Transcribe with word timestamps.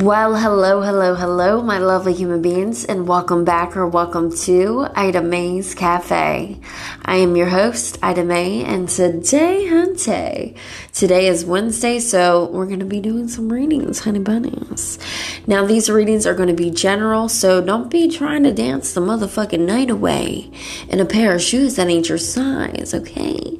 Well, 0.00 0.36
hello, 0.36 0.80
hello, 0.80 1.14
hello, 1.14 1.60
my 1.60 1.76
lovely 1.76 2.14
human 2.14 2.40
beings, 2.40 2.86
and 2.86 3.06
welcome 3.06 3.44
back 3.44 3.76
or 3.76 3.86
welcome 3.86 4.34
to 4.44 4.86
Ida 4.94 5.20
May's 5.20 5.74
Cafe. 5.74 6.58
I 7.10 7.16
am 7.16 7.34
your 7.34 7.48
host, 7.48 7.98
Ida 8.04 8.22
May, 8.22 8.62
and 8.62 8.88
today, 8.88 9.66
hunte, 9.68 10.56
today 10.92 11.26
is 11.26 11.44
Wednesday, 11.44 11.98
so 11.98 12.44
we're 12.52 12.66
going 12.66 12.78
to 12.78 12.86
be 12.86 13.00
doing 13.00 13.26
some 13.26 13.52
readings, 13.52 13.98
honey 13.98 14.20
bunnies. 14.20 14.96
Now, 15.44 15.66
these 15.66 15.90
readings 15.90 16.24
are 16.24 16.36
going 16.36 16.50
to 16.50 16.54
be 16.54 16.70
general, 16.70 17.28
so 17.28 17.60
don't 17.60 17.90
be 17.90 18.08
trying 18.08 18.44
to 18.44 18.52
dance 18.52 18.92
the 18.92 19.00
motherfucking 19.00 19.58
night 19.58 19.90
away 19.90 20.52
in 20.88 21.00
a 21.00 21.04
pair 21.04 21.34
of 21.34 21.42
shoes 21.42 21.74
that 21.74 21.88
ain't 21.88 22.08
your 22.08 22.16
size, 22.16 22.94
okay? 22.94 23.58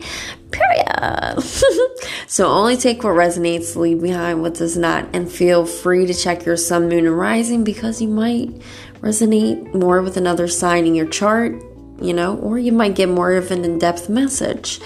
Period. 0.53 1.43
so 2.29 2.47
only 2.47 2.77
take 2.77 3.03
what 3.03 3.15
resonates, 3.15 3.75
leave 3.75 4.01
behind 4.01 4.43
what 4.43 4.55
does 4.55 4.77
not, 4.77 5.09
and 5.13 5.29
feel 5.29 5.67
free 5.67 6.07
to 6.07 6.15
check 6.15 6.47
your 6.47 6.57
sun, 6.57 6.89
moon, 6.89 7.05
and 7.05 7.19
rising 7.19 7.65
because 7.65 8.01
you 8.01 8.07
might 8.07 8.49
resonate 9.01 9.75
more 9.75 10.03
with 10.03 10.17
another 10.17 10.47
sign 10.47 10.87
in 10.87 10.95
your 10.95 11.09
chart, 11.09 11.61
you 12.01 12.13
know, 12.13 12.37
or 12.37 12.59
you 12.59 12.73
might 12.73 12.95
get 12.95 13.09
more 13.09 13.33
of 13.33 13.51
an 13.51 13.65
in 13.65 13.79
depth 13.79 14.09
message. 14.09 14.81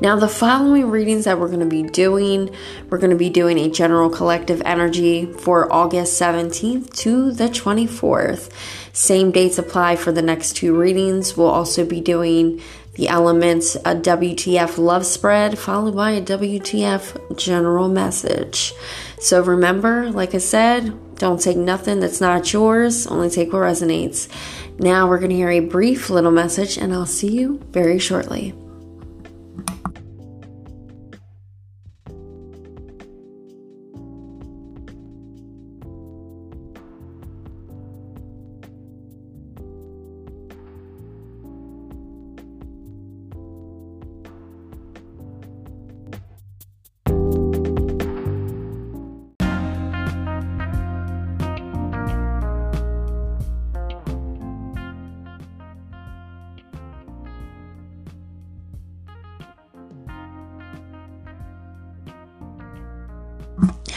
Now, 0.00 0.16
the 0.16 0.28
following 0.28 0.90
readings 0.90 1.24
that 1.24 1.38
we're 1.38 1.48
going 1.48 1.60
to 1.60 1.66
be 1.66 1.82
doing, 1.82 2.54
we're 2.88 2.98
going 2.98 3.10
to 3.10 3.16
be 3.16 3.30
doing 3.30 3.58
a 3.58 3.68
general 3.68 4.10
collective 4.10 4.62
energy 4.64 5.26
for 5.26 5.72
August 5.72 6.20
17th 6.20 6.94
to 6.98 7.32
the 7.32 7.48
24th. 7.48 8.50
Same 8.92 9.30
dates 9.30 9.58
apply 9.58 9.96
for 9.96 10.12
the 10.12 10.22
next 10.22 10.56
two 10.56 10.76
readings. 10.76 11.36
We'll 11.36 11.48
also 11.48 11.84
be 11.84 12.00
doing 12.00 12.60
the 12.98 13.08
elements, 13.08 13.76
a 13.76 13.94
WTF 13.94 14.76
love 14.76 15.06
spread, 15.06 15.56
followed 15.56 15.94
by 15.94 16.10
a 16.10 16.20
WTF 16.20 17.38
general 17.38 17.88
message. 17.88 18.74
So 19.20 19.40
remember, 19.40 20.10
like 20.10 20.34
I 20.34 20.38
said, 20.38 21.16
don't 21.16 21.40
take 21.40 21.56
nothing 21.56 22.00
that's 22.00 22.20
not 22.20 22.52
yours, 22.52 23.06
only 23.06 23.30
take 23.30 23.52
what 23.52 23.60
resonates. 23.60 24.28
Now 24.80 25.08
we're 25.08 25.18
going 25.18 25.30
to 25.30 25.36
hear 25.36 25.50
a 25.50 25.60
brief 25.60 26.08
little 26.08 26.30
message, 26.30 26.78
and 26.78 26.92
I'll 26.92 27.04
see 27.04 27.32
you 27.32 27.60
very 27.72 27.98
shortly. 27.98 28.54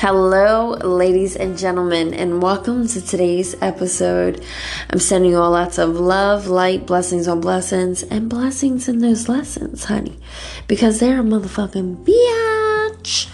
Hello, 0.01 0.71
ladies 0.71 1.35
and 1.35 1.55
gentlemen, 1.55 2.11
and 2.15 2.41
welcome 2.41 2.87
to 2.87 2.99
today's 2.99 3.55
episode. 3.61 4.43
I'm 4.89 4.97
sending 4.97 5.29
you 5.29 5.37
all 5.37 5.51
lots 5.51 5.77
of 5.77 5.91
love, 5.91 6.47
light, 6.47 6.87
blessings 6.87 7.27
on 7.27 7.39
blessings, 7.39 8.01
and 8.01 8.27
blessings 8.27 8.89
in 8.89 8.97
those 8.97 9.29
lessons, 9.29 9.83
honey, 9.83 10.17
because 10.67 10.99
they're 10.99 11.19
a 11.19 11.23
motherfucking 11.23 12.03
bitch. 12.03 13.29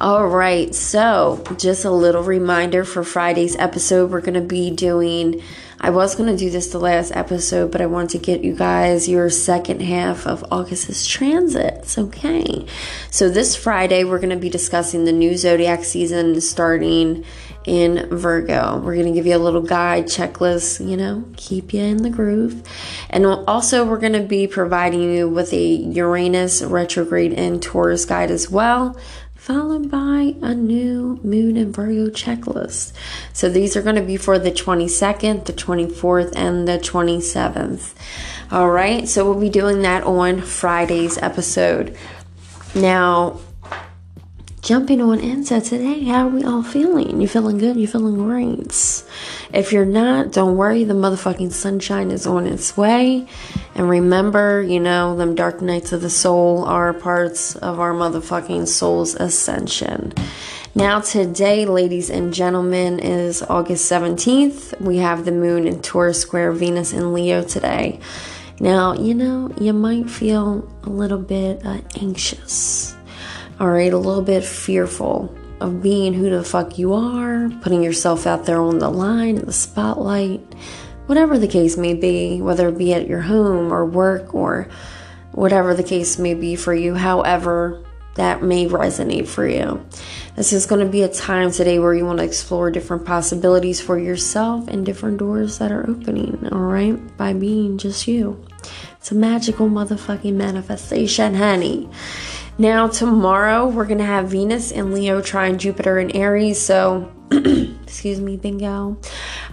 All 0.00 0.26
right, 0.26 0.74
so 0.74 1.44
just 1.58 1.84
a 1.84 1.90
little 1.90 2.22
reminder 2.22 2.84
for 2.84 3.04
Friday's 3.04 3.54
episode, 3.56 4.10
we're 4.10 4.22
going 4.22 4.32
to 4.32 4.40
be 4.40 4.70
doing 4.70 5.42
I 5.80 5.90
was 5.90 6.16
going 6.16 6.30
to 6.30 6.36
do 6.36 6.50
this 6.50 6.68
the 6.68 6.80
last 6.80 7.14
episode, 7.14 7.70
but 7.70 7.80
I 7.80 7.86
wanted 7.86 8.10
to 8.10 8.18
get 8.18 8.42
you 8.42 8.54
guys 8.54 9.08
your 9.08 9.30
second 9.30 9.80
half 9.80 10.26
of 10.26 10.44
August's 10.50 11.06
transits. 11.06 11.96
Okay. 11.96 12.66
So 13.10 13.28
this 13.28 13.54
Friday, 13.54 14.02
we're 14.02 14.18
going 14.18 14.30
to 14.30 14.36
be 14.36 14.50
discussing 14.50 15.04
the 15.04 15.12
new 15.12 15.36
zodiac 15.36 15.84
season 15.84 16.40
starting 16.40 17.24
in 17.64 18.08
Virgo. 18.08 18.78
We're 18.78 18.94
going 18.94 19.06
to 19.06 19.12
give 19.12 19.26
you 19.26 19.36
a 19.36 19.38
little 19.38 19.62
guide 19.62 20.06
checklist, 20.06 20.86
you 20.86 20.96
know, 20.96 21.24
keep 21.36 21.72
you 21.72 21.82
in 21.82 21.98
the 21.98 22.10
groove. 22.10 22.62
And 23.10 23.26
also, 23.26 23.84
we're 23.84 23.98
going 23.98 24.14
to 24.14 24.22
be 24.22 24.46
providing 24.46 25.02
you 25.02 25.28
with 25.28 25.52
a 25.52 25.64
Uranus 25.64 26.62
retrograde 26.62 27.34
and 27.34 27.62
Taurus 27.62 28.04
guide 28.04 28.30
as 28.30 28.50
well 28.50 28.98
followed 29.38 29.90
by 29.90 30.34
a 30.42 30.52
new 30.52 31.18
moon 31.22 31.56
and 31.56 31.74
Virgo 31.74 32.10
checklist. 32.10 32.92
So 33.32 33.48
these 33.48 33.76
are 33.76 33.82
going 33.82 33.96
to 33.96 34.02
be 34.02 34.18
for 34.18 34.38
the 34.38 34.50
22nd, 34.50 35.46
the 35.46 35.52
24th, 35.54 36.32
and 36.36 36.68
the 36.68 36.78
27th. 36.78 37.94
All 38.50 38.68
right, 38.68 39.08
so 39.08 39.24
we'll 39.24 39.40
be 39.40 39.48
doing 39.48 39.82
that 39.82 40.02
on 40.02 40.42
Friday's 40.42 41.16
episode. 41.18 41.96
Now, 42.74 43.40
jumping 44.62 45.00
on 45.00 45.18
into 45.20 45.60
today, 45.60 46.04
how 46.04 46.26
are 46.26 46.30
we 46.30 46.44
all 46.44 46.62
feeling? 46.62 47.20
You 47.20 47.28
feeling 47.28 47.58
good? 47.58 47.76
You 47.76 47.86
feeling 47.86 48.16
great? 48.16 49.04
If 49.52 49.72
you're 49.72 49.84
not, 49.84 50.32
don't 50.32 50.56
worry, 50.56 50.84
the 50.84 50.94
motherfucking 50.94 51.52
sunshine 51.52 52.10
is 52.10 52.26
on 52.26 52.46
its 52.46 52.76
way. 52.76 53.26
And 53.74 53.88
remember, 53.88 54.62
you 54.62 54.80
know, 54.80 55.16
them 55.16 55.34
dark 55.34 55.62
nights 55.62 55.92
of 55.92 56.02
the 56.02 56.10
soul 56.10 56.64
are 56.64 56.92
parts 56.92 57.56
of 57.56 57.80
our 57.80 57.92
motherfucking 57.92 58.68
soul's 58.68 59.14
ascension. 59.14 60.12
Now, 60.74 61.00
today, 61.00 61.64
ladies 61.64 62.10
and 62.10 62.32
gentlemen, 62.32 62.98
is 63.00 63.42
August 63.42 63.90
17th. 63.90 64.80
We 64.80 64.98
have 64.98 65.24
the 65.24 65.32
moon 65.32 65.66
in 65.66 65.80
Taurus 65.82 66.20
square, 66.20 66.52
Venus 66.52 66.92
in 66.92 67.12
Leo 67.12 67.42
today. 67.42 68.00
Now, 68.60 68.92
you 68.94 69.14
know, 69.14 69.52
you 69.60 69.72
might 69.72 70.10
feel 70.10 70.68
a 70.82 70.90
little 70.90 71.18
bit 71.18 71.64
uh, 71.64 71.80
anxious, 72.00 72.94
all 73.60 73.70
right, 73.70 73.92
a 73.92 73.98
little 73.98 74.22
bit 74.22 74.44
fearful 74.44 75.34
of 75.60 75.82
being 75.82 76.14
who 76.14 76.30
the 76.30 76.44
fuck 76.44 76.78
you 76.78 76.92
are, 76.92 77.50
putting 77.60 77.82
yourself 77.82 78.26
out 78.26 78.46
there 78.46 78.60
on 78.60 78.78
the 78.78 78.88
line, 78.88 79.36
in 79.36 79.46
the 79.46 79.52
spotlight, 79.52 80.40
whatever 81.06 81.38
the 81.38 81.48
case 81.48 81.76
may 81.76 81.94
be, 81.94 82.40
whether 82.40 82.68
it 82.68 82.78
be 82.78 82.94
at 82.94 83.08
your 83.08 83.22
home 83.22 83.72
or 83.72 83.84
work 83.84 84.34
or 84.34 84.68
whatever 85.32 85.74
the 85.74 85.82
case 85.82 86.18
may 86.18 86.34
be 86.34 86.54
for 86.54 86.72
you, 86.72 86.94
however 86.94 87.84
that 88.14 88.42
may 88.42 88.66
resonate 88.66 89.28
for 89.28 89.46
you. 89.46 89.84
This 90.36 90.52
is 90.52 90.66
going 90.66 90.84
to 90.84 90.90
be 90.90 91.02
a 91.02 91.08
time 91.08 91.50
today 91.50 91.78
where 91.78 91.94
you 91.94 92.04
want 92.04 92.18
to 92.18 92.24
explore 92.24 92.70
different 92.70 93.04
possibilities 93.04 93.80
for 93.80 93.98
yourself 93.98 94.68
and 94.68 94.84
different 94.84 95.18
doors 95.18 95.58
that 95.58 95.72
are 95.72 95.88
opening, 95.88 96.48
all 96.52 96.58
right, 96.60 97.16
by 97.16 97.32
being 97.32 97.78
just 97.78 98.06
you. 98.06 98.44
It's 98.98 99.12
a 99.12 99.14
magical 99.14 99.68
motherfucking 99.68 100.34
manifestation, 100.34 101.34
honey. 101.34 101.88
Now, 102.60 102.88
tomorrow 102.88 103.68
we're 103.68 103.86
going 103.86 103.98
to 103.98 104.04
have 104.04 104.30
Venus 104.30 104.72
and 104.72 104.92
Leo 104.92 105.22
trine 105.22 105.58
Jupiter 105.58 105.98
and 105.98 106.14
Aries. 106.16 106.60
So, 106.60 107.12
excuse 107.30 108.20
me, 108.20 108.36
bingo. 108.36 108.98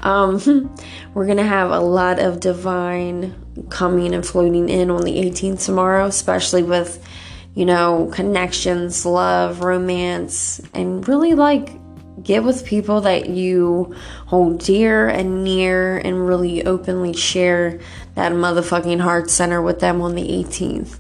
Um, 0.02 0.76
we're 1.14 1.26
going 1.26 1.38
to 1.38 1.44
have 1.44 1.70
a 1.70 1.80
lot 1.80 2.18
of 2.18 2.40
divine 2.40 3.36
coming 3.70 4.16
and 4.16 4.26
floating 4.26 4.70
in 4.70 4.90
on 4.90 5.04
the 5.04 5.18
18th 5.18 5.64
tomorrow, 5.64 6.08
especially 6.08 6.64
with, 6.64 7.08
you 7.54 7.66
know, 7.66 8.10
connections, 8.12 9.06
love, 9.06 9.60
romance, 9.60 10.60
and 10.74 11.08
really 11.08 11.36
like 11.36 11.80
get 12.24 12.44
with 12.44 12.66
people 12.66 13.02
that 13.02 13.30
you 13.30 13.94
hold 14.26 14.60
dear 14.60 15.08
and 15.08 15.44
near 15.44 15.98
and 15.98 16.26
really 16.26 16.66
openly 16.66 17.14
share 17.14 17.80
that 18.16 18.32
motherfucking 18.32 19.00
heart 19.00 19.30
center 19.30 19.62
with 19.62 19.80
them 19.80 20.02
on 20.02 20.16
the 20.16 20.28
18th. 20.28 20.98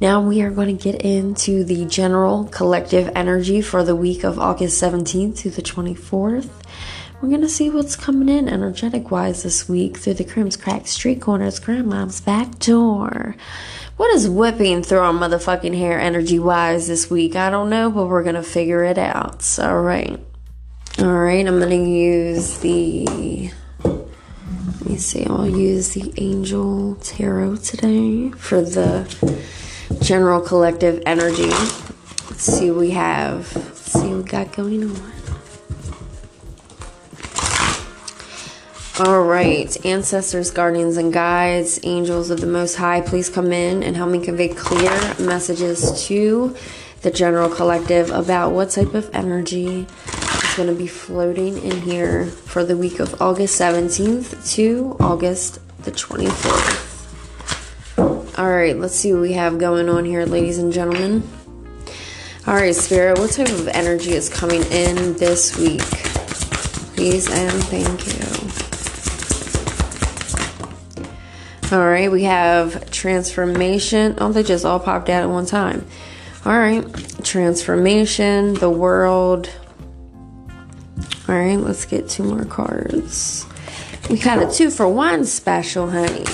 Now 0.00 0.20
we 0.20 0.42
are 0.42 0.50
going 0.50 0.76
to 0.76 0.82
get 0.82 1.02
into 1.02 1.62
the 1.62 1.84
general 1.84 2.44
collective 2.44 3.12
energy 3.14 3.60
for 3.60 3.84
the 3.84 3.94
week 3.94 4.24
of 4.24 4.40
August 4.40 4.82
17th 4.82 5.38
to 5.38 5.50
the 5.50 5.62
24th. 5.62 6.50
We're 7.20 7.28
going 7.28 7.42
to 7.42 7.48
see 7.48 7.70
what's 7.70 7.94
coming 7.94 8.28
in 8.28 8.48
energetic 8.48 9.12
wise 9.12 9.44
this 9.44 9.68
week 9.68 9.96
through 9.96 10.14
the 10.14 10.24
Crims 10.24 10.56
Crack 10.56 10.88
Street 10.88 11.20
Corners 11.20 11.60
Grandma's 11.60 12.20
back 12.20 12.58
door. 12.58 13.36
What 13.96 14.12
is 14.12 14.28
whipping 14.28 14.82
through 14.82 14.98
our 14.98 15.12
motherfucking 15.12 15.78
hair 15.78 16.00
energy 16.00 16.40
wise 16.40 16.88
this 16.88 17.08
week? 17.08 17.36
I 17.36 17.48
don't 17.48 17.70
know, 17.70 17.88
but 17.88 18.08
we're 18.08 18.24
going 18.24 18.34
to 18.34 18.42
figure 18.42 18.82
it 18.82 18.98
out. 18.98 19.46
All 19.60 19.80
right. 19.80 20.20
All 20.98 21.06
right, 21.06 21.46
I'm 21.46 21.60
going 21.60 21.70
to 21.70 21.90
use 21.90 22.58
the 22.58 23.52
let 23.84 24.90
me 24.90 24.96
see, 24.98 25.24
I'll 25.24 25.48
use 25.48 25.94
the 25.94 26.12
Angel 26.18 26.96
Tarot 26.96 27.56
today 27.56 28.30
for 28.32 28.60
the 28.60 29.08
general 30.00 30.40
collective 30.40 31.02
energy. 31.06 31.50
Let's 31.50 32.42
see 32.42 32.70
what 32.70 32.80
we 32.80 32.90
have. 32.90 33.54
Let's 33.54 33.92
see 33.92 34.08
what 34.08 34.16
we 34.16 34.22
got 34.24 34.52
going 34.52 34.84
on. 34.84 35.12
All 39.00 39.22
right, 39.22 39.84
ancestors, 39.84 40.52
guardians, 40.52 40.96
and 40.98 41.12
guides, 41.12 41.80
angels 41.82 42.30
of 42.30 42.40
the 42.40 42.46
Most 42.46 42.76
High, 42.76 43.00
please 43.00 43.28
come 43.28 43.52
in 43.52 43.82
and 43.82 43.96
help 43.96 44.10
me 44.10 44.24
convey 44.24 44.48
clear 44.48 44.92
messages 45.18 46.06
to 46.06 46.54
the 47.02 47.10
general 47.10 47.50
collective 47.50 48.10
about 48.10 48.52
what 48.52 48.70
type 48.70 48.94
of 48.94 49.10
energy 49.12 49.88
is 49.88 50.54
going 50.56 50.68
to 50.68 50.74
be 50.76 50.86
floating 50.86 51.58
in 51.58 51.80
here 51.80 52.26
for 52.26 52.64
the 52.64 52.76
week 52.76 53.00
of 53.00 53.20
August 53.20 53.60
17th 53.60 54.54
to 54.54 54.96
August 55.00 55.58
the 55.82 55.90
24th. 55.90 56.93
All 58.36 58.50
right, 58.50 58.76
let's 58.76 58.96
see 58.96 59.12
what 59.12 59.22
we 59.22 59.34
have 59.34 59.58
going 59.58 59.88
on 59.88 60.04
here, 60.04 60.26
ladies 60.26 60.58
and 60.58 60.72
gentlemen. 60.72 61.22
All 62.48 62.54
right, 62.54 62.74
Spirit, 62.74 63.16
what 63.16 63.30
type 63.30 63.48
of 63.48 63.68
energy 63.68 64.10
is 64.10 64.28
coming 64.28 64.64
in 64.72 65.16
this 65.18 65.56
week? 65.56 65.82
Please 66.96 67.30
and 67.30 67.52
thank 67.64 68.08
you. 68.08 68.24
All 71.78 71.86
right, 71.86 72.10
we 72.10 72.24
have 72.24 72.90
transformation. 72.90 74.16
Oh, 74.18 74.32
they 74.32 74.42
just 74.42 74.64
all 74.64 74.80
popped 74.80 75.10
out 75.10 75.22
at 75.22 75.28
one 75.28 75.46
time. 75.46 75.86
All 76.44 76.58
right, 76.58 76.84
transformation, 77.22 78.54
the 78.54 78.68
world. 78.68 79.48
All 81.28 81.36
right, 81.36 81.54
let's 81.54 81.84
get 81.84 82.08
two 82.08 82.24
more 82.24 82.44
cards. 82.44 83.46
We 84.10 84.18
got 84.18 84.42
a 84.42 84.52
two 84.52 84.70
for 84.70 84.88
one 84.88 85.24
special, 85.24 85.88
honey. 85.88 86.24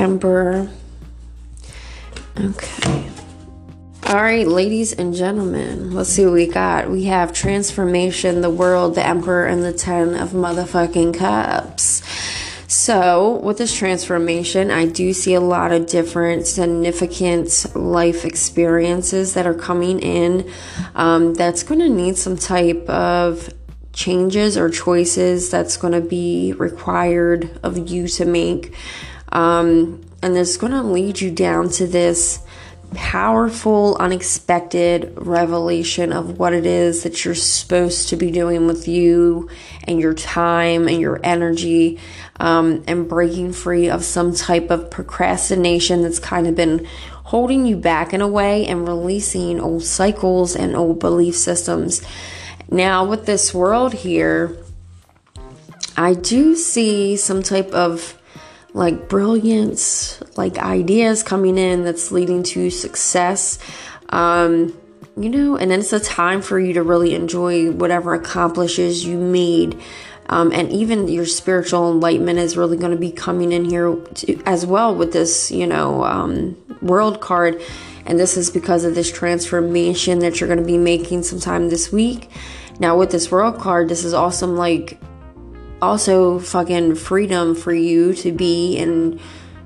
Emperor. 0.00 0.70
Okay. 2.38 3.10
All 4.06 4.16
right, 4.16 4.48
ladies 4.48 4.94
and 4.94 5.12
gentlemen, 5.12 5.92
let's 5.92 6.08
see 6.08 6.24
what 6.24 6.32
we 6.32 6.46
got. 6.46 6.90
We 6.90 7.04
have 7.04 7.34
Transformation, 7.34 8.40
the 8.40 8.48
World, 8.48 8.94
the 8.94 9.06
Emperor, 9.06 9.44
and 9.44 9.62
the 9.62 9.74
Ten 9.74 10.14
of 10.14 10.30
Motherfucking 10.30 11.18
Cups. 11.18 12.02
So, 12.66 13.40
with 13.42 13.58
this 13.58 13.76
transformation, 13.76 14.70
I 14.70 14.86
do 14.86 15.12
see 15.12 15.34
a 15.34 15.40
lot 15.40 15.70
of 15.70 15.84
different 15.84 16.46
significant 16.46 17.66
life 17.76 18.24
experiences 18.24 19.34
that 19.34 19.46
are 19.46 19.52
coming 19.52 20.00
in 20.00 20.50
um, 20.94 21.34
that's 21.34 21.62
going 21.62 21.80
to 21.80 21.90
need 21.90 22.16
some 22.16 22.38
type 22.38 22.88
of 22.88 23.52
changes 23.92 24.56
or 24.56 24.70
choices 24.70 25.50
that's 25.50 25.76
going 25.76 25.92
to 25.92 26.00
be 26.00 26.54
required 26.54 27.50
of 27.62 27.90
you 27.90 28.08
to 28.08 28.24
make. 28.24 28.74
Um, 29.32 30.04
and 30.22 30.36
it's 30.36 30.56
going 30.56 30.72
to 30.72 30.82
lead 30.82 31.20
you 31.20 31.30
down 31.30 31.70
to 31.70 31.86
this 31.86 32.40
powerful, 32.94 33.96
unexpected 34.00 35.12
revelation 35.16 36.12
of 36.12 36.38
what 36.38 36.52
it 36.52 36.66
is 36.66 37.04
that 37.04 37.24
you're 37.24 37.34
supposed 37.34 38.08
to 38.08 38.16
be 38.16 38.30
doing 38.30 38.66
with 38.66 38.88
you 38.88 39.48
and 39.84 40.00
your 40.00 40.14
time 40.14 40.88
and 40.88 41.00
your 41.00 41.20
energy, 41.22 42.00
um, 42.40 42.82
and 42.88 43.08
breaking 43.08 43.52
free 43.52 43.88
of 43.88 44.04
some 44.04 44.34
type 44.34 44.70
of 44.70 44.90
procrastination 44.90 46.02
that's 46.02 46.18
kind 46.18 46.46
of 46.46 46.54
been 46.56 46.86
holding 47.24 47.64
you 47.64 47.76
back 47.76 48.12
in 48.12 48.20
a 48.20 48.28
way 48.28 48.66
and 48.66 48.88
releasing 48.88 49.60
old 49.60 49.84
cycles 49.84 50.56
and 50.56 50.74
old 50.74 50.98
belief 50.98 51.36
systems. 51.36 52.02
Now, 52.68 53.04
with 53.04 53.26
this 53.26 53.54
world 53.54 53.94
here, 53.94 54.56
I 55.96 56.14
do 56.14 56.56
see 56.56 57.16
some 57.16 57.42
type 57.42 57.70
of 57.70 58.19
like 58.72 59.08
brilliance, 59.08 60.22
like 60.36 60.58
ideas 60.58 61.22
coming 61.22 61.58
in 61.58 61.84
that's 61.84 62.12
leading 62.12 62.42
to 62.44 62.70
success. 62.70 63.58
Um, 64.10 64.76
you 65.16 65.28
know, 65.28 65.56
and 65.56 65.70
then 65.70 65.80
it's 65.80 65.92
a 65.92 66.00
time 66.00 66.40
for 66.40 66.58
you 66.58 66.72
to 66.74 66.82
really 66.82 67.14
enjoy 67.14 67.70
whatever 67.72 68.14
accomplishes 68.14 69.04
you 69.04 69.18
made. 69.18 69.78
Um, 70.28 70.52
and 70.52 70.70
even 70.70 71.08
your 71.08 71.26
spiritual 71.26 71.90
enlightenment 71.90 72.38
is 72.38 72.56
really 72.56 72.76
going 72.76 72.92
to 72.92 72.98
be 72.98 73.10
coming 73.10 73.50
in 73.50 73.64
here 73.64 73.96
to, 73.96 74.40
as 74.46 74.64
well 74.64 74.94
with 74.94 75.12
this, 75.12 75.50
you 75.50 75.66
know, 75.66 76.04
um, 76.04 76.56
world 76.80 77.20
card. 77.20 77.60
And 78.06 78.18
this 78.18 78.36
is 78.36 78.50
because 78.50 78.84
of 78.84 78.94
this 78.94 79.10
transformation 79.10 80.20
that 80.20 80.40
you're 80.40 80.48
going 80.48 80.60
to 80.60 80.64
be 80.64 80.78
making 80.78 81.24
sometime 81.24 81.68
this 81.68 81.90
week. 81.92 82.30
Now, 82.78 82.96
with 82.96 83.10
this 83.10 83.30
world 83.30 83.58
card, 83.58 83.88
this 83.88 84.04
is 84.04 84.14
awesome, 84.14 84.56
like 84.56 84.98
also 85.82 86.38
fucking 86.38 86.94
freedom 86.96 87.54
for 87.54 87.72
you 87.72 88.14
to 88.14 88.32
be 88.32 88.78
and 88.78 89.20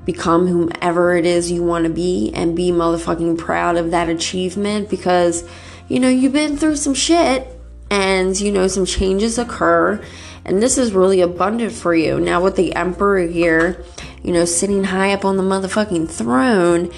become 0.04 0.46
whomever 0.46 1.16
it 1.16 1.24
is 1.24 1.50
you 1.50 1.62
want 1.62 1.84
to 1.84 1.90
be 1.90 2.30
and 2.34 2.54
be 2.54 2.70
motherfucking 2.70 3.38
proud 3.38 3.76
of 3.76 3.90
that 3.90 4.08
achievement 4.08 4.90
because 4.90 5.48
you 5.88 5.98
know 5.98 6.08
you've 6.08 6.32
been 6.32 6.56
through 6.56 6.76
some 6.76 6.94
shit 6.94 7.48
and 7.90 8.38
you 8.38 8.52
know 8.52 8.66
some 8.66 8.84
changes 8.84 9.38
occur 9.38 10.02
and 10.44 10.62
this 10.62 10.76
is 10.76 10.92
really 10.92 11.22
abundant 11.22 11.72
for 11.72 11.94
you. 11.94 12.20
Now 12.20 12.42
with 12.42 12.56
the 12.56 12.74
emperor 12.74 13.26
here 13.26 13.82
you 14.22 14.32
know 14.32 14.44
sitting 14.44 14.84
high 14.84 15.12
up 15.12 15.24
on 15.24 15.36
the 15.36 15.42
motherfucking 15.42 16.10
throne 16.10 16.90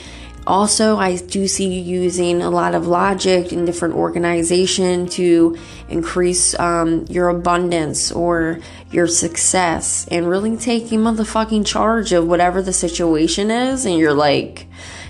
also, 0.46 0.96
I 0.96 1.16
do 1.16 1.48
see 1.48 1.66
you 1.66 1.80
using 1.80 2.40
a 2.40 2.50
lot 2.50 2.74
of 2.74 2.86
logic 2.86 3.50
and 3.50 3.66
different 3.66 3.94
organization 3.94 5.08
to 5.08 5.56
increase 5.88 6.56
um, 6.60 7.04
your 7.08 7.28
abundance 7.28 8.12
or 8.12 8.60
your 8.92 9.08
success 9.08 10.06
and 10.08 10.28
really 10.28 10.56
taking 10.56 11.00
motherfucking 11.00 11.66
charge 11.66 12.12
of 12.12 12.28
whatever 12.28 12.62
the 12.62 12.72
situation 12.72 13.50
is. 13.50 13.84
And 13.84 13.98
you're 13.98 14.14
like, 14.14 14.68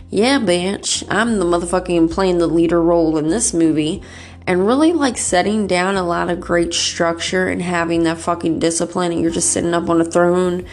yeah, 0.09 0.39
bitch, 0.39 1.05
I'm 1.11 1.39
the 1.39 1.45
motherfucking 1.45 2.11
playing 2.13 2.39
the 2.39 2.47
leader 2.47 2.83
role 2.83 3.19
in 3.19 3.29
this 3.29 3.53
movie. 3.53 4.03
And 4.47 4.67
really 4.67 4.93
like 4.93 5.19
setting 5.19 5.67
down 5.67 5.97
a 5.97 6.07
lot 6.07 6.31
of 6.31 6.41
great 6.41 6.73
structure 6.73 7.49
and 7.49 7.61
having 7.61 8.05
that 8.05 8.19
fucking 8.19 8.61
discipline. 8.61 9.13
And 9.13 9.21
you're 9.21 9.33
just 9.33 9.51
sitting 9.51 9.75
up 9.75 9.91
on 9.91 10.01
a 10.01 10.05
throne, 10.05 10.65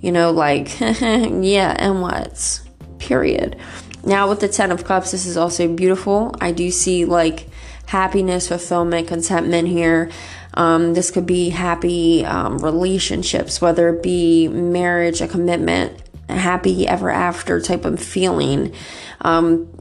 you 0.00 0.12
know, 0.12 0.30
like, 0.30 0.78
yeah, 0.80 1.74
and 1.78 2.02
what? 2.02 2.60
Period. 2.98 3.56
Now, 4.04 4.28
with 4.28 4.40
the 4.40 4.48
Ten 4.48 4.72
of 4.72 4.84
Cups, 4.84 5.12
this 5.12 5.26
is 5.26 5.36
also 5.36 5.68
beautiful. 5.68 6.34
I 6.40 6.52
do 6.52 6.70
see 6.70 7.04
like 7.04 7.48
happiness, 7.86 8.48
fulfillment, 8.48 9.08
contentment 9.08 9.68
here. 9.68 10.10
Um, 10.54 10.94
this 10.94 11.10
could 11.10 11.26
be 11.26 11.50
happy 11.50 12.24
um, 12.24 12.58
relationships, 12.58 13.60
whether 13.60 13.88
it 13.90 14.02
be 14.02 14.48
marriage, 14.48 15.20
a 15.20 15.28
commitment, 15.28 16.02
a 16.28 16.36
happy 16.36 16.86
ever 16.86 17.10
after 17.10 17.60
type 17.60 17.84
of 17.84 18.00
feeling. 18.00 18.74
Um, 19.20 19.72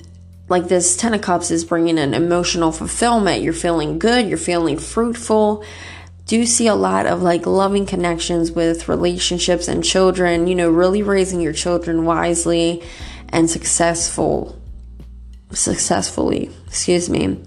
like 0.49 0.67
this 0.67 0.97
Ten 0.97 1.13
of 1.13 1.21
Cups 1.21 1.49
is 1.49 1.65
bringing 1.65 1.97
an 1.97 2.13
emotional 2.13 2.71
fulfillment. 2.71 3.41
You're 3.41 3.53
feeling 3.53 3.97
good, 3.97 4.27
you're 4.27 4.37
feeling 4.37 4.77
fruitful. 4.77 5.63
Do 6.27 6.45
see 6.45 6.67
a 6.67 6.75
lot 6.75 7.07
of 7.07 7.21
like 7.21 7.45
loving 7.45 7.85
connections 7.85 8.51
with 8.51 8.87
relationships 8.87 9.67
and 9.67 9.83
children, 9.83 10.47
you 10.47 10.55
know, 10.55 10.69
really 10.69 11.03
raising 11.03 11.41
your 11.41 11.53
children 11.53 12.05
wisely 12.05 12.83
and 13.31 13.49
successful 13.49 14.57
successfully 15.51 16.49
excuse 16.67 17.09
me 17.09 17.37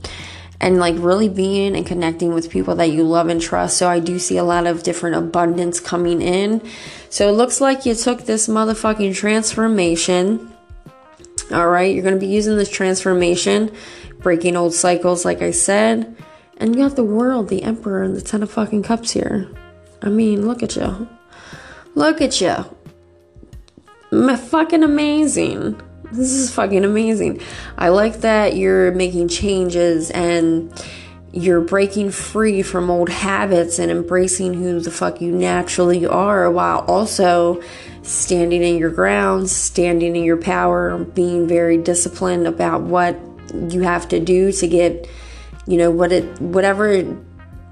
and 0.61 0.79
like 0.79 0.95
really 0.99 1.29
being 1.29 1.77
and 1.77 1.87
connecting 1.87 2.33
with 2.33 2.51
people 2.51 2.75
that 2.77 2.91
you 2.91 3.03
love 3.05 3.29
and 3.29 3.41
trust. 3.41 3.77
So 3.77 3.89
i 3.89 4.01
do 4.01 4.19
see 4.19 4.39
a 4.39 4.45
lot 4.45 4.67
of 4.67 4.83
different 4.83 5.17
abundance 5.17 5.79
coming 5.79 6.23
in. 6.23 6.63
So 7.11 7.29
it 7.29 7.33
looks 7.33 7.61
like 7.61 7.85
you 7.85 7.95
took 7.95 8.23
this 8.23 8.49
motherfucking 8.49 9.15
transformation. 9.15 10.51
All 11.53 11.69
right 11.69 11.93
you're 11.95 12.03
going 12.03 12.15
to 12.15 12.21
be 12.21 12.33
using 12.33 12.57
this 12.57 12.71
transformation 12.71 13.71
breaking 14.21 14.57
old 14.57 14.73
cycles 14.75 15.25
like 15.25 15.43
i 15.43 15.51
said. 15.51 16.17
And 16.57 16.75
you 16.75 16.83
got 16.83 16.97
the 16.97 17.05
world 17.05 17.49
the 17.49 17.63
emperor 17.63 18.03
and 18.03 18.17
the 18.17 18.23
ten 18.23 18.43
of 18.43 18.51
fucking 18.51 18.85
cups 18.85 19.11
here. 19.11 19.51
I 20.03 20.09
mean 20.09 20.47
look 20.47 20.63
at 20.63 20.77
you 20.77 21.09
look 21.95 22.23
at 22.23 22.41
you 22.41 22.65
fucking 24.39 24.83
amazing. 24.83 25.81
This 26.13 26.33
is 26.33 26.55
fucking 26.55 26.85
amazing. 26.85 27.41
I 27.77 27.89
like 27.89 28.21
that 28.21 28.57
you're 28.57 28.93
making 28.93 29.29
changes 29.29 30.11
and 30.11 30.73
you're 31.33 31.61
breaking 31.61 32.13
free 32.13 32.63
from 32.63 32.91
old 32.91 33.09
habits 33.09 33.81
and 33.81 33.91
embracing 33.91 34.55
who 34.55 34.79
the 34.79 34.91
fuck 34.91 35.21
you 35.21 35.33
naturally 35.33 36.07
are 36.07 36.49
while 36.51 36.85
also 36.87 37.61
standing 38.03 38.63
in 38.63 38.79
your 38.79 38.91
grounds, 38.91 39.51
standing 39.51 40.15
in 40.15 40.23
your 40.23 40.37
power, 40.37 40.99
being 40.99 41.49
very 41.49 41.77
disciplined 41.77 42.47
about 42.47 42.83
what 42.83 43.19
you 43.69 43.81
have 43.81 44.09
to 44.09 44.21
do 44.21 44.53
to 44.53 44.69
get, 44.69 45.09
you 45.67 45.77
know, 45.77 45.91
what 45.91 46.13
it 46.13 46.41
whatever 46.41 47.03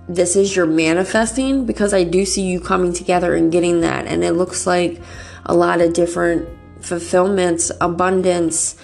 this 0.08 0.34
is 0.34 0.56
you're 0.56 0.66
manifesting 0.66 1.64
because 1.64 1.94
I 1.94 2.02
do 2.02 2.24
see 2.24 2.42
you 2.42 2.60
coming 2.60 2.92
together 2.92 3.34
and 3.34 3.52
getting 3.52 3.82
that 3.82 4.06
and 4.06 4.24
it 4.24 4.32
looks 4.32 4.66
like 4.66 5.00
a 5.46 5.54
lot 5.54 5.80
of 5.80 5.92
different 5.92 6.48
fulfillments, 6.80 7.70
abundance, 7.80 8.76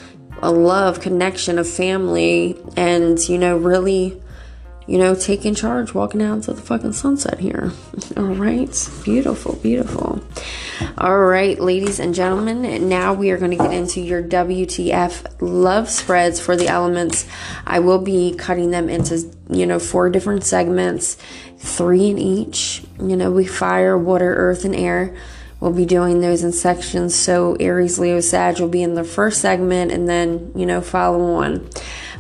a 0.42 0.50
love, 0.50 1.00
connection, 1.00 1.58
a 1.58 1.64
family, 1.64 2.56
and 2.76 3.18
you 3.28 3.38
know, 3.38 3.56
really, 3.56 4.20
you 4.86 4.98
know, 4.98 5.14
taking 5.14 5.54
charge, 5.54 5.94
walking 5.94 6.22
out 6.22 6.34
into 6.34 6.52
the 6.52 6.62
fucking 6.62 6.92
sunset 6.92 7.38
here. 7.38 7.72
All 8.16 8.22
right, 8.22 8.90
beautiful, 9.04 9.56
beautiful. 9.56 10.22
All 10.96 11.18
right, 11.18 11.58
ladies 11.58 11.98
and 11.98 12.14
gentlemen, 12.14 12.88
now 12.88 13.12
we 13.12 13.30
are 13.30 13.38
going 13.38 13.50
to 13.50 13.56
get 13.56 13.72
into 13.72 14.00
your 14.00 14.22
WTF 14.22 15.36
love 15.40 15.90
spreads 15.90 16.38
for 16.38 16.56
the 16.56 16.68
elements. 16.68 17.26
I 17.66 17.80
will 17.80 17.98
be 18.00 18.34
cutting 18.36 18.70
them 18.70 18.88
into, 18.88 19.28
you 19.50 19.66
know, 19.66 19.80
four 19.80 20.08
different 20.08 20.44
segments, 20.44 21.16
three 21.58 22.10
in 22.10 22.18
each. 22.18 22.84
You 23.00 23.16
know, 23.16 23.32
we 23.32 23.44
fire, 23.44 23.98
water, 23.98 24.32
earth, 24.34 24.64
and 24.64 24.76
air 24.76 25.16
we'll 25.60 25.72
be 25.72 25.86
doing 25.86 26.20
those 26.20 26.42
in 26.42 26.52
sections. 26.52 27.14
So 27.14 27.56
Aries, 27.60 27.98
Leo, 27.98 28.20
Sag 28.20 28.60
will 28.60 28.68
be 28.68 28.82
in 28.82 28.94
the 28.94 29.04
first 29.04 29.40
segment 29.40 29.92
and 29.92 30.08
then, 30.08 30.52
you 30.54 30.66
know, 30.66 30.80
follow 30.80 31.34
on. 31.34 31.68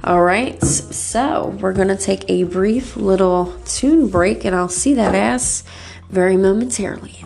All 0.04 0.22
right, 0.22 0.62
so 0.62 1.56
we're 1.60 1.72
going 1.72 1.88
to 1.88 1.96
take 1.96 2.24
a 2.30 2.44
brief 2.44 2.96
little 2.96 3.58
tune 3.64 4.08
break 4.08 4.44
and 4.44 4.54
I'll 4.54 4.68
see 4.68 4.94
that 4.94 5.14
ass 5.14 5.64
very 6.08 6.36
momentarily. 6.36 7.24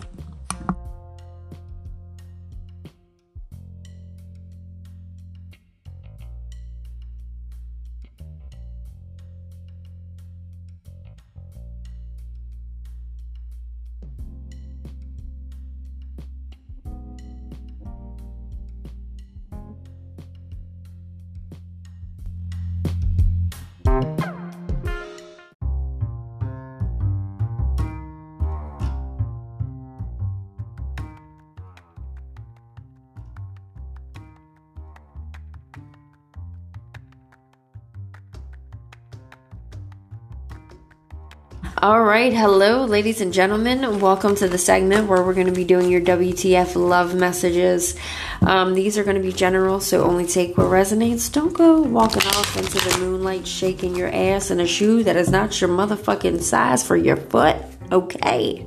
All 41.83 42.01
right, 42.01 42.31
hello, 42.31 42.85
ladies 42.85 43.19
and 43.19 43.33
gentlemen. 43.33 43.99
Welcome 43.99 44.37
to 44.37 44.47
the 44.47 44.57
segment 44.57 45.09
where 45.09 45.21
we're 45.21 45.33
going 45.33 45.47
to 45.47 45.51
be 45.51 45.65
doing 45.65 45.91
your 45.91 45.99
WTF 45.99 46.77
love 46.77 47.13
messages. 47.13 47.97
Um, 48.39 48.73
these 48.73 48.97
are 48.97 49.03
going 49.03 49.17
to 49.17 49.21
be 49.21 49.33
general, 49.33 49.81
so 49.81 50.05
only 50.05 50.25
take 50.25 50.57
what 50.57 50.67
resonates. 50.67 51.29
Don't 51.29 51.51
go 51.51 51.81
walking 51.81 52.21
off 52.21 52.55
into 52.55 52.79
the 52.79 52.99
moonlight 52.99 53.45
shaking 53.45 53.97
your 53.97 54.07
ass 54.07 54.49
in 54.49 54.61
a 54.61 54.65
shoe 54.65 55.03
that 55.03 55.17
is 55.17 55.29
not 55.29 55.59
your 55.59 55.69
motherfucking 55.69 56.41
size 56.41 56.87
for 56.87 56.95
your 56.95 57.17
foot. 57.17 57.57
Okay. 57.91 58.65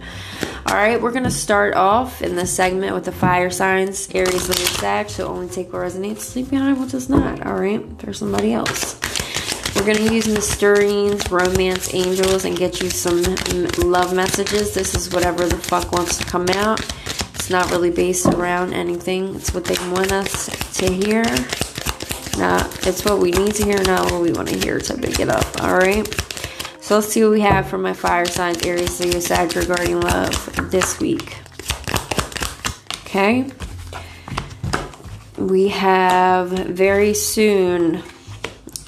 All 0.66 0.74
right, 0.74 1.00
we're 1.00 1.10
going 1.10 1.24
to 1.24 1.30
start 1.30 1.72
off 1.72 2.20
in 2.20 2.36
this 2.36 2.52
segment 2.52 2.94
with 2.94 3.06
the 3.06 3.12
fire 3.12 3.48
signs 3.48 4.10
Aries, 4.14 4.46
Leo, 4.50 4.66
Sag, 4.78 5.08
so 5.08 5.26
only 5.26 5.48
take 5.48 5.72
what 5.72 5.80
resonates. 5.80 6.36
Leave 6.36 6.50
behind 6.50 6.78
what 6.78 6.90
does 6.90 7.08
not. 7.08 7.46
All 7.46 7.54
right, 7.54 7.98
there's 7.98 8.18
somebody 8.18 8.52
else. 8.52 9.05
Going 9.86 10.08
to 10.08 10.14
use 10.14 10.26
Mysterines, 10.26 11.30
Romance 11.30 11.94
Angels, 11.94 12.44
and 12.44 12.56
get 12.56 12.82
you 12.82 12.90
some 12.90 13.22
love 13.88 14.12
messages. 14.12 14.74
This 14.74 14.96
is 14.96 15.14
whatever 15.14 15.46
the 15.46 15.56
fuck 15.56 15.92
wants 15.92 16.18
to 16.18 16.24
come 16.24 16.48
out. 16.48 16.80
It's 17.36 17.50
not 17.50 17.70
really 17.70 17.92
based 17.92 18.26
around 18.26 18.74
anything. 18.74 19.36
It's 19.36 19.54
what 19.54 19.64
they 19.64 19.76
want 19.92 20.10
us 20.10 20.46
to 20.78 20.92
hear. 20.92 21.22
Not, 22.36 22.84
it's 22.84 23.04
what 23.04 23.20
we 23.20 23.30
need 23.30 23.54
to 23.54 23.64
hear, 23.64 23.80
not 23.84 24.10
what 24.10 24.22
we 24.22 24.32
want 24.32 24.48
to 24.48 24.58
hear 24.58 24.80
to 24.80 24.94
pick 24.98 25.20
it 25.20 25.28
up. 25.28 25.46
Alright? 25.60 26.12
So 26.80 26.96
let's 26.96 27.06
see 27.06 27.22
what 27.22 27.30
we 27.30 27.42
have 27.42 27.68
for 27.68 27.78
my 27.78 27.92
fire 27.92 28.26
signs, 28.26 28.66
Aries, 28.66 28.98
Leo, 28.98 29.20
Sag 29.20 29.54
regarding 29.54 30.00
love 30.00 30.68
this 30.72 30.98
week. 30.98 31.38
Okay? 33.04 33.48
We 35.38 35.68
have 35.68 36.48
very 36.50 37.14
soon 37.14 38.02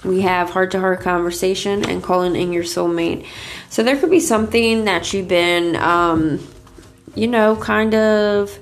we 0.08 0.22
have 0.22 0.50
heart 0.50 0.70
to 0.72 0.80
heart 0.80 1.00
conversation 1.00 1.88
and 1.88 2.02
calling 2.02 2.34
in 2.34 2.52
your 2.52 2.64
soulmate. 2.64 3.26
So 3.68 3.82
there 3.82 3.96
could 3.96 4.10
be 4.10 4.20
something 4.20 4.86
that 4.86 5.12
you've 5.12 5.28
been, 5.28 5.76
um, 5.76 6.46
you 7.14 7.28
know, 7.28 7.56
kind 7.56 7.94
of 7.94 8.58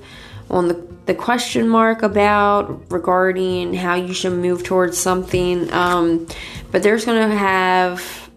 on 0.49 0.67
the, 0.67 0.87
the 1.05 1.15
question 1.15 1.67
mark 1.67 2.03
about 2.03 2.91
regarding 2.91 3.73
how 3.73 3.95
you 3.95 4.13
should 4.13 4.33
move 4.33 4.63
towards 4.63 4.97
something. 4.97 5.71
Um, 5.71 6.27
but 6.71 6.83
there's 6.83 7.05
going 7.05 7.29
to 7.29 7.35
have, 7.35 8.29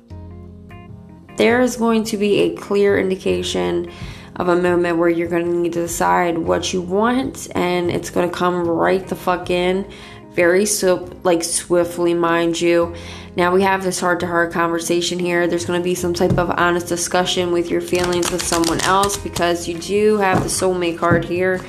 there's 1.37 1.76
going 1.76 2.05
to 2.05 2.17
be 2.17 2.40
a 2.40 2.57
clear 2.57 2.99
indication 2.99 3.90
of 4.37 4.49
a 4.49 4.57
moment 4.57 4.97
where 4.97 5.09
you're 5.09 5.29
going 5.29 5.45
to 5.45 5.59
need 5.59 5.73
to 5.75 5.83
decide 5.83 6.38
what 6.38 6.73
you 6.73 6.81
want 6.81 7.49
and 7.55 7.90
it's 7.90 8.09
going 8.09 8.31
to 8.31 8.35
come 8.35 8.67
right 8.67 9.07
the 9.09 9.17
fuck 9.17 9.50
in 9.50 9.87
very 10.33 10.67
so 10.67 11.09
like 11.23 11.45
swiftly, 11.45 12.15
mind 12.15 12.61
you. 12.61 12.95
Now 13.37 13.53
we 13.53 13.63
have 13.63 13.83
this 13.83 14.01
heart 14.01 14.21
to 14.21 14.27
heart 14.27 14.53
conversation 14.53 15.19
here. 15.19 15.47
There's 15.47 15.65
going 15.65 15.81
to 15.81 15.85
be 15.85 15.95
some 15.95 16.15
type 16.15 16.39
of 16.39 16.51
honest 16.51 16.89
discussion 16.89 17.53
with 17.53 17.71
your 17.71 17.81
feelings 17.81 18.31
with 18.31 18.43
someone 18.43 18.81
else 18.83 19.17
because 19.17 19.69
you 19.69 19.79
do 19.79 20.19
have 20.19 20.43
the 20.43 20.49
soulmate 20.49 20.99
card 20.99 21.25
here. 21.25 21.61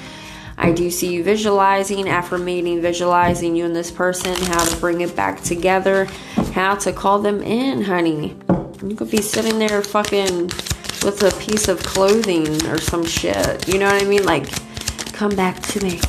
I 0.58 0.72
do 0.72 0.92
see 0.92 1.14
you 1.14 1.24
visualizing, 1.24 2.08
affirming, 2.08 2.82
visualizing 2.82 3.56
you 3.56 3.66
and 3.66 3.76
this 3.76 3.90
person, 3.90 4.36
how 4.44 4.64
to 4.64 4.76
bring 4.78 5.02
it 5.02 5.16
back 5.16 5.42
together, 5.42 6.06
how 6.54 6.76
to 6.76 6.94
call 6.94 7.20
them 7.20 7.42
in, 7.42 7.82
honey. 7.82 8.38
You 8.84 8.96
could 8.96 9.10
be 9.10 9.22
sitting 9.22 9.58
there 9.58 9.82
fucking 9.82 10.48
with 11.04 11.24
a 11.24 11.32
piece 11.40 11.68
of 11.68 11.80
clothing 11.84 12.48
or 12.68 12.80
some 12.80 13.06
shit. 13.06 13.68
You 13.68 13.80
know 13.80 13.88
what 13.88 14.02
I 14.02 14.06
mean? 14.06 14.24
Like, 14.24 14.48
come 15.14 15.36
back 15.36 15.62
to 15.62 15.84
me. 15.84 16.00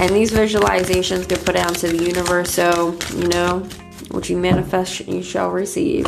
And 0.00 0.14
these 0.14 0.30
visualizations 0.30 1.28
get 1.28 1.44
put 1.44 1.56
out 1.56 1.74
to 1.76 1.88
the 1.88 2.04
universe, 2.04 2.52
so 2.52 2.96
you 3.16 3.26
know 3.28 3.68
what 4.10 4.28
you 4.30 4.36
manifest, 4.36 5.06
you 5.08 5.22
shall 5.22 5.50
receive. 5.50 6.06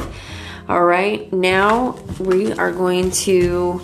All 0.69 0.85
right, 0.85 1.31
now 1.33 1.99
we 2.21 2.53
are 2.53 2.71
going 2.71 3.11
to 3.11 3.81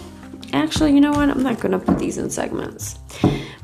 actually, 0.52 0.92
you 0.92 1.00
know 1.00 1.10
what? 1.10 1.28
I'm 1.28 1.42
not 1.42 1.58
going 1.58 1.72
to 1.72 1.78
put 1.78 1.98
these 1.98 2.18
in 2.18 2.30
segments. 2.30 2.98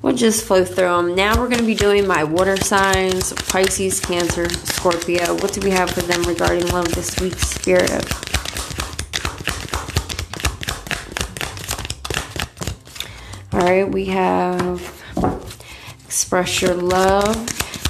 We'll 0.03 0.17
just 0.17 0.45
flow 0.45 0.65
through 0.65 0.89
them. 0.89 1.15
Now 1.15 1.39
we're 1.39 1.49
going 1.49 1.61
to 1.61 1.67
be 1.67 1.77
doing 1.77 2.09
my 2.09 2.25
water 2.25 2.57
signs 2.57 3.33
Pisces, 3.33 4.01
Cancer, 4.01 4.49
Scorpio. 4.51 5.35
What 5.35 5.53
do 5.53 5.61
we 5.61 5.71
have 5.71 5.91
for 5.91 6.01
them 6.01 6.25
regarding 6.25 6.67
love 6.69 6.93
this 6.93 7.19
week, 7.21 7.39
Spirit? 7.39 8.05
All 13.53 13.61
right, 13.61 13.89
we 13.89 14.07
have 14.07 14.81
express 16.13 16.61
your 16.61 16.75
love. 16.75 17.35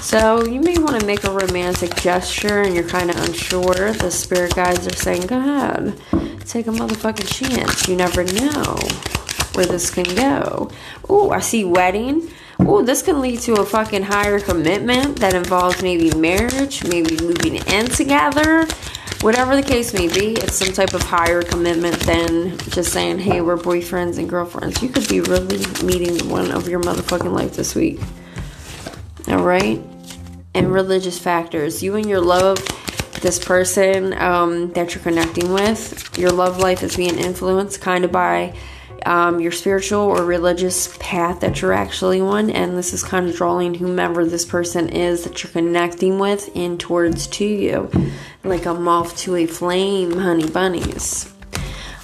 So 0.01 0.45
you 0.45 0.61
may 0.61 0.77
want 0.77 0.97
to 0.97 1.05
make 1.05 1.25
a 1.25 1.31
romantic 1.31 1.93
gesture 1.95 2.61
and 2.61 2.73
you're 2.73 2.87
kind 2.87 3.09
of 3.09 3.17
unsure. 3.17 3.91
The 3.91 4.09
spirit 4.09 4.55
guides 4.55 4.87
are 4.87 4.95
saying, 4.95 5.27
go 5.27 5.37
ahead, 5.37 5.99
take 6.45 6.67
a 6.67 6.71
motherfucking 6.71 7.27
chance. 7.27 7.85
You 7.85 7.97
never 7.97 8.23
know 8.23 8.77
where 9.55 9.65
this 9.65 9.89
can 9.89 10.05
go. 10.15 10.71
Oh, 11.09 11.31
I 11.31 11.41
see 11.41 11.65
wedding. 11.65 12.31
Oh, 12.59 12.81
this 12.81 13.01
can 13.01 13.19
lead 13.19 13.41
to 13.41 13.55
a 13.55 13.65
fucking 13.65 14.03
higher 14.03 14.39
commitment 14.39 15.17
that 15.17 15.33
involves 15.33 15.83
maybe 15.83 16.09
marriage, 16.17 16.81
maybe 16.85 17.17
moving 17.21 17.55
in 17.55 17.87
together. 17.87 18.65
Whatever 19.23 19.55
the 19.55 19.63
case 19.63 19.93
may 19.93 20.09
be, 20.09 20.33
it's 20.33 20.55
some 20.55 20.73
type 20.73 20.93
of 20.93 21.01
higher 21.01 21.41
commitment 21.41 21.97
than 22.01 22.57
just 22.71 22.91
saying, 22.91 23.19
hey, 23.19 23.39
we're 23.39 23.55
boyfriends 23.55 24.17
and 24.17 24.27
girlfriends. 24.27 24.83
You 24.83 24.89
could 24.89 25.07
be 25.07 25.21
really 25.21 25.59
meeting 25.81 26.17
the 26.17 26.25
one 26.27 26.51
of 26.51 26.67
your 26.67 26.81
motherfucking 26.81 27.31
life 27.31 27.55
this 27.55 27.73
week. 27.73 28.01
All 29.29 29.41
right? 29.41 29.81
And 30.53 30.73
religious 30.73 31.17
factors. 31.17 31.81
You 31.81 31.95
and 31.95 32.05
your 32.05 32.19
love, 32.19 32.57
this 33.21 33.41
person 33.41 34.11
um, 34.21 34.73
that 34.73 34.93
you're 34.93 35.01
connecting 35.01 35.53
with, 35.53 36.17
your 36.17 36.31
love 36.31 36.57
life 36.57 36.83
is 36.83 36.97
being 36.97 37.17
influenced 37.17 37.79
kind 37.79 38.03
of 38.03 38.11
by 38.11 38.53
um, 39.05 39.39
your 39.39 39.51
spiritual 39.51 39.99
or 39.99 40.25
religious 40.25 40.95
path 40.99 41.39
that 41.41 41.61
you're 41.61 41.73
actually 41.73 42.21
on. 42.21 42.49
And 42.49 42.77
this 42.77 42.93
is 42.93 43.03
kind 43.03 43.27
of 43.29 43.35
drawing 43.35 43.75
whomever 43.75 44.25
this 44.25 44.45
person 44.45 44.89
is 44.89 45.23
that 45.23 45.43
you're 45.43 45.51
connecting 45.51 46.19
with 46.19 46.55
in 46.55 46.77
towards 46.77 47.27
to 47.27 47.45
you. 47.45 47.91
Like 48.43 48.65
a 48.65 48.73
moth 48.73 49.17
to 49.19 49.35
a 49.35 49.45
flame, 49.45 50.17
honey 50.17 50.49
bunnies. 50.49 51.33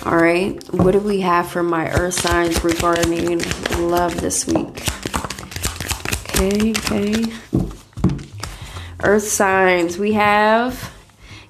All 0.06 0.15
right, 0.15 0.62
what 0.74 0.91
do 0.91 1.00
we 1.00 1.20
have 1.22 1.50
for 1.50 1.62
my 1.62 1.89
earth 1.91 2.13
signs 2.13 2.63
regarding 2.63 3.39
love 3.89 4.22
this 4.22 4.48
week? 4.48 4.88
Okay, 6.29 6.72
okay. 6.72 7.25
Earth 9.03 9.27
signs, 9.27 9.98
we 9.98 10.13
have 10.13 10.94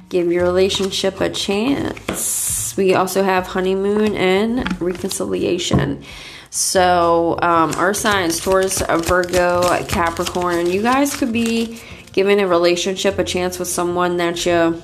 give 0.10 0.32
your 0.32 0.44
relationship 0.44 1.22
a 1.22 1.30
chance. 1.30 2.49
We 2.78 2.94
also 2.94 3.24
have 3.24 3.48
honeymoon 3.48 4.16
and 4.16 4.82
reconciliation. 4.82 6.04
So, 6.50 7.38
um, 7.42 7.72
Earth 7.78 7.98
signs, 7.98 8.40
Taurus, 8.40 8.82
Virgo, 8.82 9.84
Capricorn, 9.86 10.70
you 10.70 10.82
guys 10.82 11.16
could 11.16 11.32
be 11.32 11.80
giving 12.12 12.40
a 12.40 12.48
relationship 12.48 13.20
a 13.20 13.24
chance 13.24 13.60
with 13.60 13.68
someone 13.68 14.18
that 14.18 14.46
you, 14.46 14.82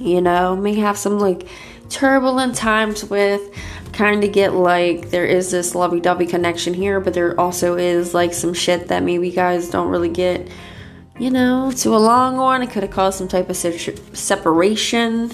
you 0.00 0.20
know, 0.22 0.56
may 0.56 0.74
have 0.74 0.96
some 0.96 1.18
like 1.18 1.46
turbulent 1.90 2.54
times 2.54 3.04
with. 3.04 3.42
Kind 3.92 4.24
of 4.24 4.32
get 4.32 4.54
like 4.54 5.10
there 5.10 5.26
is 5.26 5.52
this 5.52 5.76
lovey-dovey 5.76 6.26
connection 6.26 6.74
here 6.74 6.98
but 6.98 7.14
there 7.14 7.38
also 7.38 7.76
is 7.76 8.12
like 8.12 8.34
some 8.34 8.52
shit 8.52 8.88
that 8.88 9.04
maybe 9.04 9.28
you 9.28 9.32
guys 9.32 9.70
don't 9.70 9.88
really 9.88 10.08
get 10.08 10.48
you 11.16 11.30
know 11.30 11.70
to 11.76 11.94
a 11.94 11.98
long 11.98 12.36
one. 12.36 12.60
It 12.62 12.70
could 12.70 12.82
have 12.82 12.90
caused 12.90 13.18
some 13.18 13.28
type 13.28 13.48
of 13.48 13.56
separation 13.56 15.30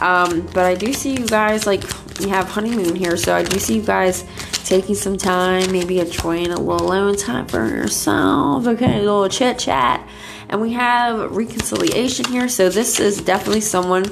um, 0.00 0.46
but 0.54 0.64
i 0.64 0.74
do 0.74 0.92
see 0.92 1.12
you 1.12 1.26
guys 1.26 1.66
like 1.66 1.82
you 2.20 2.28
have 2.28 2.48
honeymoon 2.48 2.94
here 2.94 3.16
so 3.16 3.34
i 3.34 3.42
do 3.42 3.58
see 3.58 3.76
you 3.76 3.82
guys 3.82 4.24
taking 4.66 4.96
some 4.96 5.16
time, 5.16 5.70
maybe 5.70 6.00
enjoying 6.00 6.50
a 6.50 6.60
little 6.60 6.84
alone 6.86 7.16
time 7.16 7.46
for 7.46 7.66
yourself. 7.66 8.66
Okay, 8.66 8.98
a 8.98 8.98
little 8.98 9.28
chit 9.28 9.58
chat. 9.60 10.06
And 10.48 10.60
we 10.60 10.72
have 10.72 11.30
reconciliation 11.30 12.26
here. 12.26 12.48
So 12.48 12.68
this 12.68 12.98
is 12.98 13.20
definitely 13.20 13.60
someone 13.60 14.06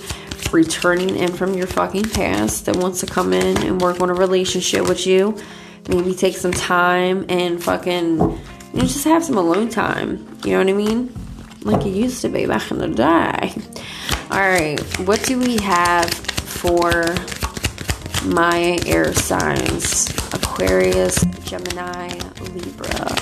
returning 0.52 1.16
in 1.16 1.33
from 1.33 1.54
your 1.54 1.66
fucking 1.66 2.04
past 2.04 2.66
that 2.66 2.76
wants 2.76 3.00
to 3.00 3.07
come 3.07 3.33
in 3.33 3.59
and 3.64 3.81
work 3.81 4.00
on 4.00 4.11
a 4.11 4.14
relationship 4.14 4.88
with 4.88 5.07
you. 5.07 5.37
Maybe 5.88 6.14
take 6.14 6.37
some 6.37 6.52
time 6.52 7.26
and 7.28 7.62
fucking 7.62 8.21
you 8.21 8.81
know, 8.81 8.83
just 8.83 9.04
have 9.04 9.25
some 9.25 9.37
alone 9.37 9.69
time. 9.69 10.38
You 10.45 10.52
know 10.52 10.59
what 10.59 10.69
I 10.69 10.73
mean? 10.73 11.12
Like 11.62 11.85
it 11.85 11.90
used 11.90 12.23
to 12.23 12.28
be 12.28 12.47
back 12.47 12.71
in 12.71 12.78
the 12.78 12.88
day. 12.88 13.54
Alright, 14.34 14.80
what 15.06 15.22
do 15.22 15.38
we 15.38 15.56
have 15.62 16.12
for 16.12 17.04
my 18.24 18.78
air 18.84 19.14
signs? 19.14 20.10
Aquarius, 20.34 21.24
Gemini, 21.44 22.08
Libra. 22.52 23.16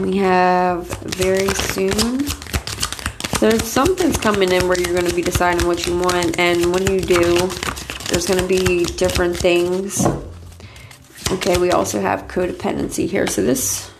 We 0.00 0.16
have 0.18 0.86
very 1.04 1.48
soon 1.48 2.26
so 3.38 3.50
something's 3.58 4.16
coming 4.16 4.50
in 4.50 4.66
where 4.66 4.80
you're 4.80 4.94
going 4.94 5.06
to 5.06 5.14
be 5.14 5.20
deciding 5.20 5.66
what 5.66 5.86
you 5.86 5.98
want, 5.98 6.38
and 6.38 6.72
when 6.72 6.90
you 6.90 6.98
do, 7.00 7.36
there's 8.08 8.24
going 8.26 8.40
to 8.40 8.46
be 8.48 8.86
different 8.86 9.36
things. 9.36 10.06
Okay, 11.30 11.58
we 11.58 11.70
also 11.70 12.00
have 12.00 12.28
codependency 12.28 13.06
here. 13.06 13.26
So 13.26 13.42
this, 13.42 13.90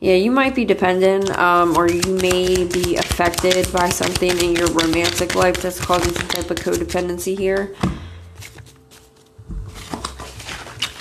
yeah, 0.00 0.14
you 0.14 0.30
might 0.30 0.54
be 0.54 0.64
dependent, 0.64 1.30
um, 1.38 1.76
or 1.76 1.88
you 1.88 2.02
may 2.14 2.64
be 2.64 2.96
affected 2.96 3.70
by 3.72 3.90
something 3.90 4.30
in 4.30 4.56
your 4.56 4.68
romantic 4.68 5.34
life 5.34 5.60
that's 5.60 5.78
causing 5.78 6.14
some 6.14 6.28
type 6.28 6.50
of 6.50 6.56
codependency 6.56 7.38
here. 7.38 7.74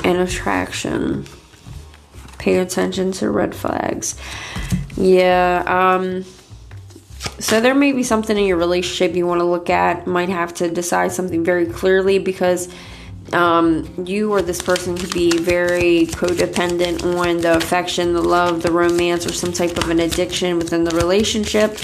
And 0.03 0.17
attraction. 0.17 1.25
Pay 2.39 2.57
attention 2.57 3.13
to 3.13 3.29
red 3.29 3.55
flags. 3.55 4.15
Yeah, 4.95 5.63
um 5.65 6.25
so 7.39 7.61
there 7.61 7.75
may 7.75 7.93
be 7.93 8.03
something 8.03 8.37
in 8.37 8.45
your 8.45 8.57
relationship 8.57 9.15
you 9.15 9.25
want 9.25 9.39
to 9.39 9.45
look 9.45 9.69
at. 9.69 10.07
Might 10.07 10.29
have 10.29 10.53
to 10.55 10.69
decide 10.69 11.11
something 11.13 11.43
very 11.43 11.65
clearly 11.65 12.19
because 12.19 12.69
um, 13.33 14.05
you 14.05 14.31
or 14.31 14.41
this 14.41 14.61
person 14.61 14.97
could 14.97 15.13
be 15.13 15.37
very 15.37 16.07
codependent 16.07 17.03
on 17.03 17.37
the 17.37 17.55
affection, 17.55 18.13
the 18.13 18.21
love, 18.21 18.61
the 18.61 18.71
romance, 18.71 19.25
or 19.25 19.33
some 19.33 19.51
type 19.51 19.77
of 19.77 19.89
an 19.89 19.99
addiction 19.99 20.57
within 20.57 20.83
the 20.83 20.95
relationship. 20.95 21.77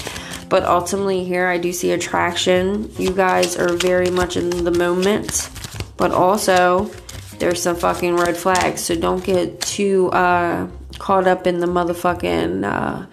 But 0.48 0.64
ultimately, 0.64 1.24
here 1.24 1.48
I 1.48 1.58
do 1.58 1.72
see 1.72 1.90
attraction. 1.92 2.90
You 2.98 3.12
guys 3.12 3.56
are 3.56 3.76
very 3.76 4.10
much 4.10 4.36
in 4.36 4.64
the 4.64 4.70
moment, 4.70 5.50
but 5.96 6.12
also 6.12 6.90
there's 7.38 7.62
some 7.62 7.76
fucking 7.76 8.16
red 8.16 8.36
flags. 8.36 8.82
So 8.82 8.94
don't 8.94 9.24
get 9.24 9.60
too 9.60 10.10
uh, 10.10 10.68
caught 10.98 11.26
up 11.26 11.46
in 11.46 11.58
the 11.58 11.66
motherfucking 11.66 12.64
uh, 12.64 13.06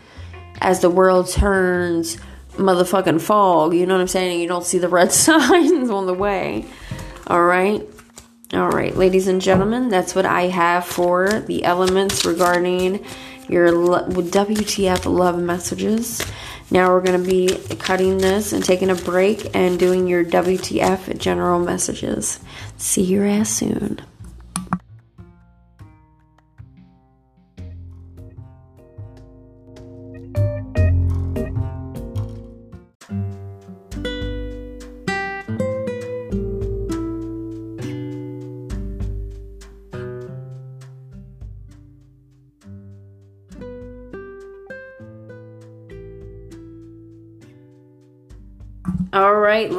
as 0.61 0.81
the 0.81 0.89
world 0.89 1.29
turns 1.29 2.17
motherfucking 2.53 3.21
fog. 3.21 3.73
You 3.73 3.85
know 3.85 3.95
what 3.95 4.01
I'm 4.01 4.07
saying? 4.07 4.39
You 4.39 4.47
don't 4.47 4.65
see 4.65 4.77
the 4.77 4.89
red 4.89 5.11
signs 5.11 5.89
on 5.89 6.05
the 6.05 6.13
way. 6.13 6.65
All 7.27 7.43
right. 7.43 7.87
All 8.53 8.69
right, 8.69 8.95
ladies 8.95 9.27
and 9.27 9.41
gentlemen, 9.41 9.89
that's 9.89 10.13
what 10.13 10.27
I 10.27 10.43
have 10.43 10.85
for 10.85 11.27
the 11.27 11.63
elements 11.63 12.23
regarding 12.23 13.03
your 13.49 13.71
WTF 13.71 15.11
love 15.11 15.41
messages. 15.41 16.23
Now 16.69 16.89
we're 16.89 17.01
going 17.01 17.23
to 17.23 17.27
be 17.27 17.75
cutting 17.77 18.19
this 18.19 18.53
and 18.53 18.63
taking 18.63 18.91
a 18.91 18.95
break 18.95 19.55
and 19.55 19.79
doing 19.79 20.07
your 20.07 20.23
WTF 20.23 21.17
general 21.17 21.59
messages. 21.59 22.39
See 22.77 23.03
your 23.03 23.25
ass 23.25 23.49
soon. 23.49 24.01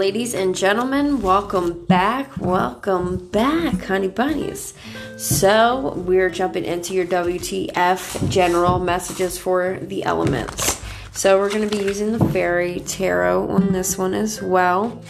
Ladies 0.04 0.34
and 0.34 0.54
gentlemen, 0.54 1.22
welcome 1.22 1.82
back. 1.86 2.36
Welcome 2.36 3.26
back, 3.28 3.84
honey 3.84 4.08
bunnies. 4.08 4.74
So, 5.16 5.94
we're 5.96 6.28
jumping 6.28 6.66
into 6.66 6.92
your 6.92 7.06
WTF 7.06 8.28
general 8.28 8.78
messages 8.78 9.38
for 9.38 9.78
the 9.80 10.04
elements. 10.04 10.78
So, 11.12 11.38
we're 11.38 11.48
going 11.48 11.66
to 11.66 11.74
be 11.74 11.82
using 11.82 12.12
the 12.12 12.22
fairy 12.22 12.80
tarot 12.80 13.48
on 13.48 13.72
this 13.72 13.96
one 13.96 14.12
as 14.12 14.42
well. 14.42 15.02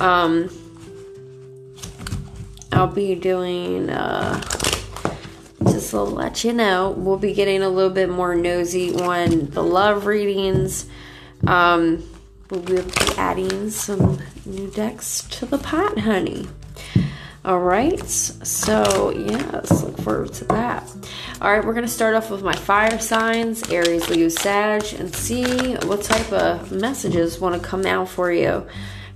Um, 0.00 0.50
I'll 2.72 2.88
be 2.88 3.14
doing, 3.14 3.88
uh, 3.88 4.38
just 5.62 5.88
to 5.92 6.02
let 6.02 6.44
you 6.44 6.52
know, 6.52 6.90
we'll 6.90 7.16
be 7.16 7.32
getting 7.32 7.62
a 7.62 7.70
little 7.70 7.88
bit 7.88 8.10
more 8.10 8.34
nosy 8.34 8.94
on 8.96 9.48
the 9.48 9.62
love 9.62 10.04
readings. 10.04 10.84
Um, 11.46 12.06
we'll 12.50 12.60
be 12.62 12.78
adding 13.16 13.70
some 13.70 14.20
new 14.44 14.70
decks 14.70 15.22
to 15.30 15.46
the 15.46 15.58
pot, 15.58 15.98
honey. 15.98 16.46
All 17.44 17.60
right, 17.60 18.04
so 18.08 19.10
yes, 19.10 19.84
look 19.84 19.96
forward 19.98 20.32
to 20.34 20.44
that. 20.46 20.82
All 21.40 21.52
right, 21.52 21.64
we're 21.64 21.74
gonna 21.74 21.86
start 21.86 22.14
off 22.14 22.28
with 22.30 22.42
my 22.42 22.54
fire 22.54 22.98
signs, 22.98 23.70
Aries, 23.70 24.08
Leo, 24.08 24.28
Sag, 24.28 24.84
and 24.98 25.14
see 25.14 25.74
what 25.86 26.02
type 26.02 26.32
of 26.32 26.72
messages 26.72 27.38
want 27.38 27.60
to 27.60 27.68
come 27.68 27.86
out 27.86 28.08
for 28.08 28.32
you. 28.32 28.66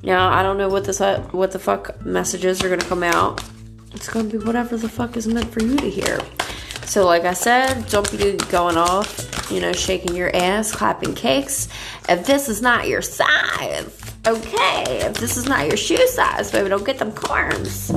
Now, 0.03 0.31
I 0.33 0.45
don't 0.45 0.59
know 0.59 0.69
what 0.69 0.85
this 0.85 1.01
what 1.33 1.51
the 1.51 1.59
fuck 1.59 2.05
messages 2.07 2.63
are 2.63 2.69
gonna 2.69 2.83
come 2.83 3.03
out. 3.03 3.43
It's 3.93 4.09
gonna 4.09 4.29
be 4.29 4.39
whatever 4.39 4.77
the 4.77 4.89
fuck 4.89 5.17
is 5.17 5.27
meant 5.27 5.53
for 5.53 5.63
you 5.63 5.77
to 5.77 5.91
hear. 5.91 6.21
So, 6.91 7.07
like 7.07 7.23
I 7.23 7.35
said, 7.35 7.87
don't 7.87 8.11
be 8.11 8.37
going 8.49 8.77
off, 8.77 9.49
you 9.49 9.61
know, 9.61 9.73
shaking 9.73 10.17
your 10.17 10.35
ass, 10.35 10.73
clapping 10.73 11.15
cakes. 11.15 11.69
If 12.09 12.27
this 12.27 12.49
is 12.49 12.63
not 12.63 12.89
your 12.89 13.01
size, 13.01 13.97
okay. 14.27 14.99
If 15.03 15.15
this 15.19 15.37
is 15.37 15.47
not 15.47 15.69
your 15.69 15.77
shoe 15.77 16.05
size, 16.09 16.51
baby, 16.51 16.69
don't 16.69 16.85
get 16.85 16.99
them 16.99 17.13
corns, 17.13 17.93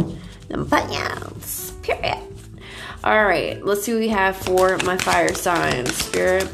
them 0.47 0.65
bunions, 0.65 1.73
period. 1.81 2.19
All 3.03 3.25
right, 3.25 3.65
let's 3.65 3.81
see 3.81 3.93
what 3.93 3.99
we 3.99 4.09
have 4.09 4.37
for 4.37 4.77
my 4.85 4.97
fire 4.97 5.33
sign, 5.33 5.87
spirit. 5.87 6.47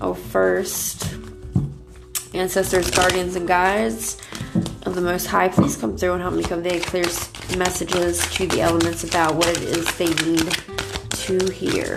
Oh, 0.00 0.14
first, 0.14 1.14
ancestors, 2.34 2.90
guardians, 2.90 3.36
and 3.36 3.46
guides 3.46 4.20
of 4.84 4.96
the 4.96 5.00
Most 5.00 5.26
High, 5.26 5.46
please 5.46 5.76
come 5.76 5.96
through 5.96 6.14
and 6.14 6.22
help 6.22 6.34
me 6.34 6.42
convey 6.42 6.80
clear 6.80 7.06
messages 7.56 8.28
to 8.32 8.48
the 8.48 8.62
elements 8.62 9.04
about 9.04 9.36
what 9.36 9.46
it 9.46 9.62
is 9.62 9.96
they 9.96 10.12
need 10.26 10.73
to 11.24 11.50
hear. 11.50 11.96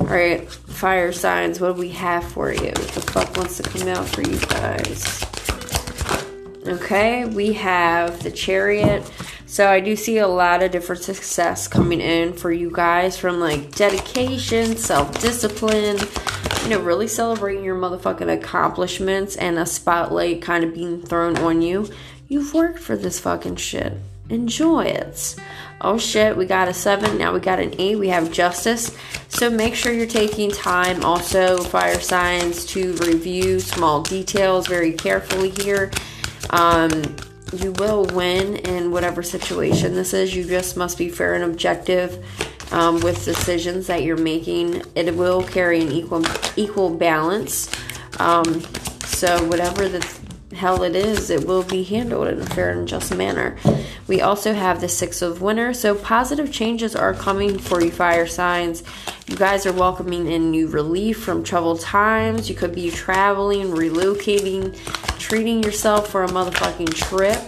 Alright, 0.00 0.50
fire 0.50 1.12
signs, 1.12 1.60
what 1.60 1.74
do 1.74 1.80
we 1.80 1.90
have 1.90 2.24
for 2.24 2.50
you? 2.50 2.68
What 2.68 2.88
the 2.88 3.02
fuck 3.02 3.36
wants 3.36 3.58
to 3.58 3.62
come 3.62 3.86
out 3.86 4.08
for 4.08 4.22
you 4.22 4.38
guys? 4.38 5.22
Okay, 6.66 7.26
we 7.26 7.52
have 7.52 8.22
the 8.22 8.30
chariot. 8.30 9.10
So 9.44 9.68
I 9.68 9.80
do 9.80 9.94
see 9.94 10.18
a 10.18 10.26
lot 10.26 10.62
of 10.62 10.70
different 10.70 11.02
success 11.02 11.68
coming 11.68 12.00
in 12.00 12.32
for 12.32 12.50
you 12.50 12.70
guys 12.72 13.18
from 13.18 13.40
like 13.40 13.74
dedication, 13.74 14.78
self-discipline, 14.78 15.98
you 16.62 16.70
know, 16.70 16.80
really 16.80 17.08
celebrating 17.08 17.62
your 17.62 17.76
motherfucking 17.76 18.32
accomplishments 18.32 19.36
and 19.36 19.58
a 19.58 19.66
spotlight 19.66 20.40
kind 20.40 20.64
of 20.64 20.72
being 20.72 21.02
thrown 21.02 21.36
on 21.38 21.60
you. 21.60 21.90
You've 22.26 22.54
worked 22.54 22.78
for 22.78 22.96
this 22.96 23.20
fucking 23.20 23.56
shit. 23.56 23.92
Enjoy 24.30 24.84
it 24.84 25.36
oh 25.80 25.98
shit, 25.98 26.36
we 26.36 26.46
got 26.46 26.68
a 26.68 26.74
seven, 26.74 27.18
now 27.18 27.32
we 27.32 27.40
got 27.40 27.58
an 27.58 27.74
eight, 27.78 27.96
we 27.96 28.08
have 28.08 28.30
justice. 28.30 28.96
So 29.28 29.48
make 29.48 29.74
sure 29.74 29.92
you're 29.92 30.06
taking 30.06 30.50
time 30.50 31.04
also, 31.04 31.58
fire 31.58 32.00
signs, 32.00 32.64
to 32.66 32.94
review 32.96 33.60
small 33.60 34.02
details 34.02 34.66
very 34.66 34.92
carefully 34.92 35.50
here. 35.50 35.90
Um, 36.50 36.90
you 37.56 37.72
will 37.72 38.04
win 38.06 38.56
in 38.56 38.90
whatever 38.90 39.22
situation 39.22 39.94
this 39.94 40.14
is. 40.14 40.34
You 40.34 40.44
just 40.44 40.76
must 40.76 40.98
be 40.98 41.08
fair 41.08 41.34
and 41.34 41.44
objective 41.44 42.24
um, 42.72 43.00
with 43.00 43.24
decisions 43.24 43.86
that 43.88 44.02
you're 44.02 44.16
making. 44.16 44.82
It 44.94 45.14
will 45.14 45.42
carry 45.42 45.80
an 45.80 45.90
equal 45.90 46.24
equal 46.56 46.94
balance. 46.94 47.70
Um, 48.18 48.60
so 49.04 49.42
whatever 49.44 49.88
the 49.88 50.00
hell 50.60 50.82
it 50.82 50.94
is, 50.94 51.30
it 51.30 51.46
will 51.46 51.62
be 51.62 51.82
handled 51.82 52.28
in 52.28 52.38
a 52.38 52.44
fair 52.44 52.70
and 52.70 52.86
just 52.86 53.16
manner. 53.16 53.56
We 54.06 54.20
also 54.20 54.52
have 54.52 54.82
the 54.82 54.90
Six 54.90 55.22
of 55.22 55.40
Winter, 55.40 55.72
so 55.72 55.94
positive 55.94 56.52
changes 56.52 56.94
are 56.94 57.14
coming 57.14 57.58
for 57.58 57.82
you, 57.82 57.90
fire 57.90 58.26
signs. 58.26 58.82
You 59.26 59.36
guys 59.36 59.64
are 59.64 59.72
welcoming 59.72 60.30
in 60.30 60.50
new 60.50 60.68
relief 60.68 61.22
from 61.22 61.42
troubled 61.44 61.80
times. 61.80 62.50
You 62.50 62.54
could 62.54 62.74
be 62.74 62.90
traveling, 62.90 63.68
relocating, 63.68 64.76
treating 65.18 65.62
yourself 65.62 66.10
for 66.10 66.24
a 66.24 66.28
motherfucking 66.28 66.92
trip. 66.94 67.40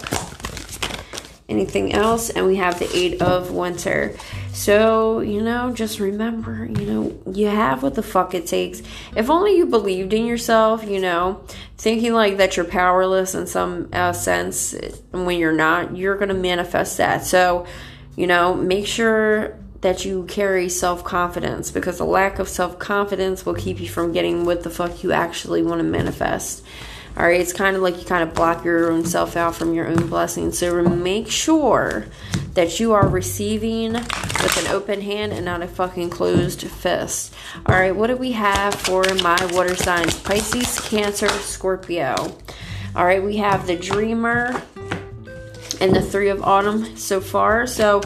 anything 1.53 1.93
else. 1.93 2.31
And 2.31 2.47
we 2.47 2.57
have 2.57 2.79
the 2.79 2.89
Eight 2.97 3.21
of 3.23 3.51
Winter. 3.53 4.17
So, 4.53 5.21
you 5.21 5.43
know, 5.43 5.73
just 5.73 5.99
remember, 5.99 6.67
you 6.67 6.87
know, 6.87 7.23
you 7.33 7.47
have 7.47 7.83
what 7.83 7.95
the 7.95 8.03
fuck 8.03 8.35
it 8.35 8.47
takes. 8.47 8.83
If 9.17 9.31
only 9.31 9.57
you 9.57 9.67
believed 9.67 10.13
in 10.13 10.27
yourself, 10.27 10.85
you 10.85 11.01
know, 11.01 11.43
thinking 11.79 12.13
like 12.13 12.37
that 12.37 12.57
you're 12.57 12.67
powerless 12.67 13.35
in 13.35 13.47
some 13.47 13.89
uh, 13.95 14.13
sense 14.13 14.75
when 15.11 15.39
you're 15.39 15.53
not, 15.53 15.97
you're 15.97 16.17
going 16.17 16.29
to 16.29 16.35
manifest 16.35 16.99
that. 16.99 17.25
So, 17.25 17.67
you 18.15 18.27
know, 18.27 18.55
make 18.55 18.87
sure 18.87 19.59
that 19.81 20.05
you 20.05 20.25
carry 20.25 20.69
self 20.69 21.03
confidence 21.03 21.71
because 21.71 21.99
a 21.99 22.05
lack 22.05 22.39
of 22.39 22.49
self 22.49 22.79
confidence 22.79 23.45
will 23.45 23.55
keep 23.55 23.81
you 23.81 23.89
from 23.89 24.13
getting 24.13 24.45
what 24.45 24.63
the 24.63 24.71
fuck 24.71 25.03
you 25.03 25.13
actually 25.13 25.63
want 25.63 25.81
to 25.81 25.85
manifest. 25.85 26.63
All 27.17 27.25
right, 27.27 27.41
it's 27.41 27.53
kind 27.53 27.77
of 27.77 27.83
like 27.83 27.99
you 27.99 28.05
kind 28.07 28.23
of 28.23 28.35
block 28.35 28.65
your 28.65 28.91
own 28.91 29.05
self 29.05 29.37
out 29.37 29.55
from 29.55 29.75
your 29.75 29.87
own 29.87 30.09
blessings. 30.09 30.59
So 30.59 30.83
make 30.83 31.31
sure 31.31 32.07
that 32.55 32.81
you 32.81 32.93
are 32.93 33.07
receiving 33.07 33.93
with 33.93 34.65
an 34.65 34.73
open 34.73 35.03
hand 35.03 35.33
and 35.33 35.45
not 35.45 35.63
a 35.63 35.69
fucking 35.69 36.11
closed 36.11 36.63
fist. 36.63 37.35
All 37.67 37.75
right, 37.75 37.95
what 37.95 38.07
do 38.07 38.17
we 38.17 38.33
have 38.33 38.75
for 38.75 39.05
my 39.23 39.39
water 39.53 39.77
signs? 39.77 40.19
Pisces, 40.21 40.81
Cancer, 40.81 41.29
Scorpio. 41.29 42.37
All 42.97 43.05
right, 43.05 43.23
we 43.23 43.37
have 43.37 43.67
the 43.67 43.77
Dreamer 43.77 44.63
and 45.81 45.95
the 45.95 46.03
Three 46.03 46.29
of 46.29 46.43
Autumn 46.43 46.97
so 46.97 47.21
far. 47.21 47.67
So 47.67 47.99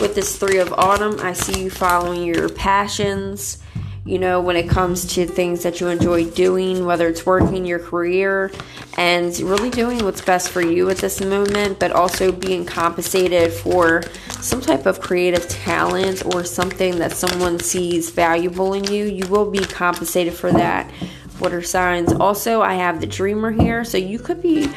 with 0.00 0.14
this 0.14 0.36
Three 0.36 0.58
of 0.58 0.72
Autumn, 0.72 1.18
I 1.20 1.32
see 1.32 1.62
you 1.62 1.70
following 1.70 2.24
your 2.24 2.48
passions 2.48 3.62
you 4.08 4.18
know, 4.18 4.40
when 4.40 4.56
it 4.56 4.70
comes 4.70 5.04
to 5.14 5.26
things 5.26 5.62
that 5.64 5.80
you 5.80 5.88
enjoy 5.88 6.24
doing, 6.30 6.86
whether 6.86 7.06
it's 7.08 7.26
working 7.26 7.66
your 7.66 7.78
career 7.78 8.50
and 8.96 9.38
really 9.40 9.68
doing 9.68 10.02
what's 10.02 10.22
best 10.22 10.48
for 10.48 10.62
you 10.62 10.88
at 10.88 10.96
this 10.96 11.20
moment, 11.20 11.78
but 11.78 11.92
also 11.92 12.32
being 12.32 12.64
compensated 12.64 13.52
for 13.52 14.02
some 14.40 14.62
type 14.62 14.86
of 14.86 14.98
creative 14.98 15.46
talent 15.48 16.24
or 16.24 16.42
something 16.42 16.98
that 16.98 17.12
someone 17.12 17.60
sees 17.60 18.08
valuable 18.08 18.72
in 18.72 18.84
you, 18.84 19.04
you 19.04 19.26
will 19.26 19.50
be 19.50 19.62
compensated 19.62 20.32
for 20.32 20.50
that. 20.52 20.90
Water 21.38 21.62
signs. 21.62 22.10
Also, 22.14 22.62
I 22.62 22.74
have 22.74 23.02
the 23.02 23.06
dreamer 23.06 23.50
here, 23.50 23.84
so 23.84 23.98
you 23.98 24.18
could 24.18 24.40
be 24.40 24.70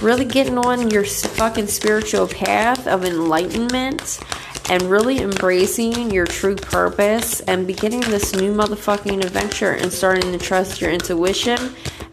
really 0.00 0.24
getting 0.24 0.58
on 0.58 0.90
your 0.90 1.04
fucking 1.04 1.66
spiritual 1.66 2.28
path 2.28 2.86
of 2.86 3.04
enlightenment 3.04 4.20
and 4.68 4.82
really 4.82 5.18
embracing 5.20 6.10
your 6.10 6.26
true 6.26 6.56
purpose 6.56 7.40
and 7.40 7.66
beginning 7.66 8.00
this 8.00 8.34
new 8.34 8.54
motherfucking 8.54 9.24
adventure 9.24 9.72
and 9.72 9.92
starting 9.92 10.32
to 10.32 10.38
trust 10.38 10.80
your 10.80 10.90
intuition 10.90 11.58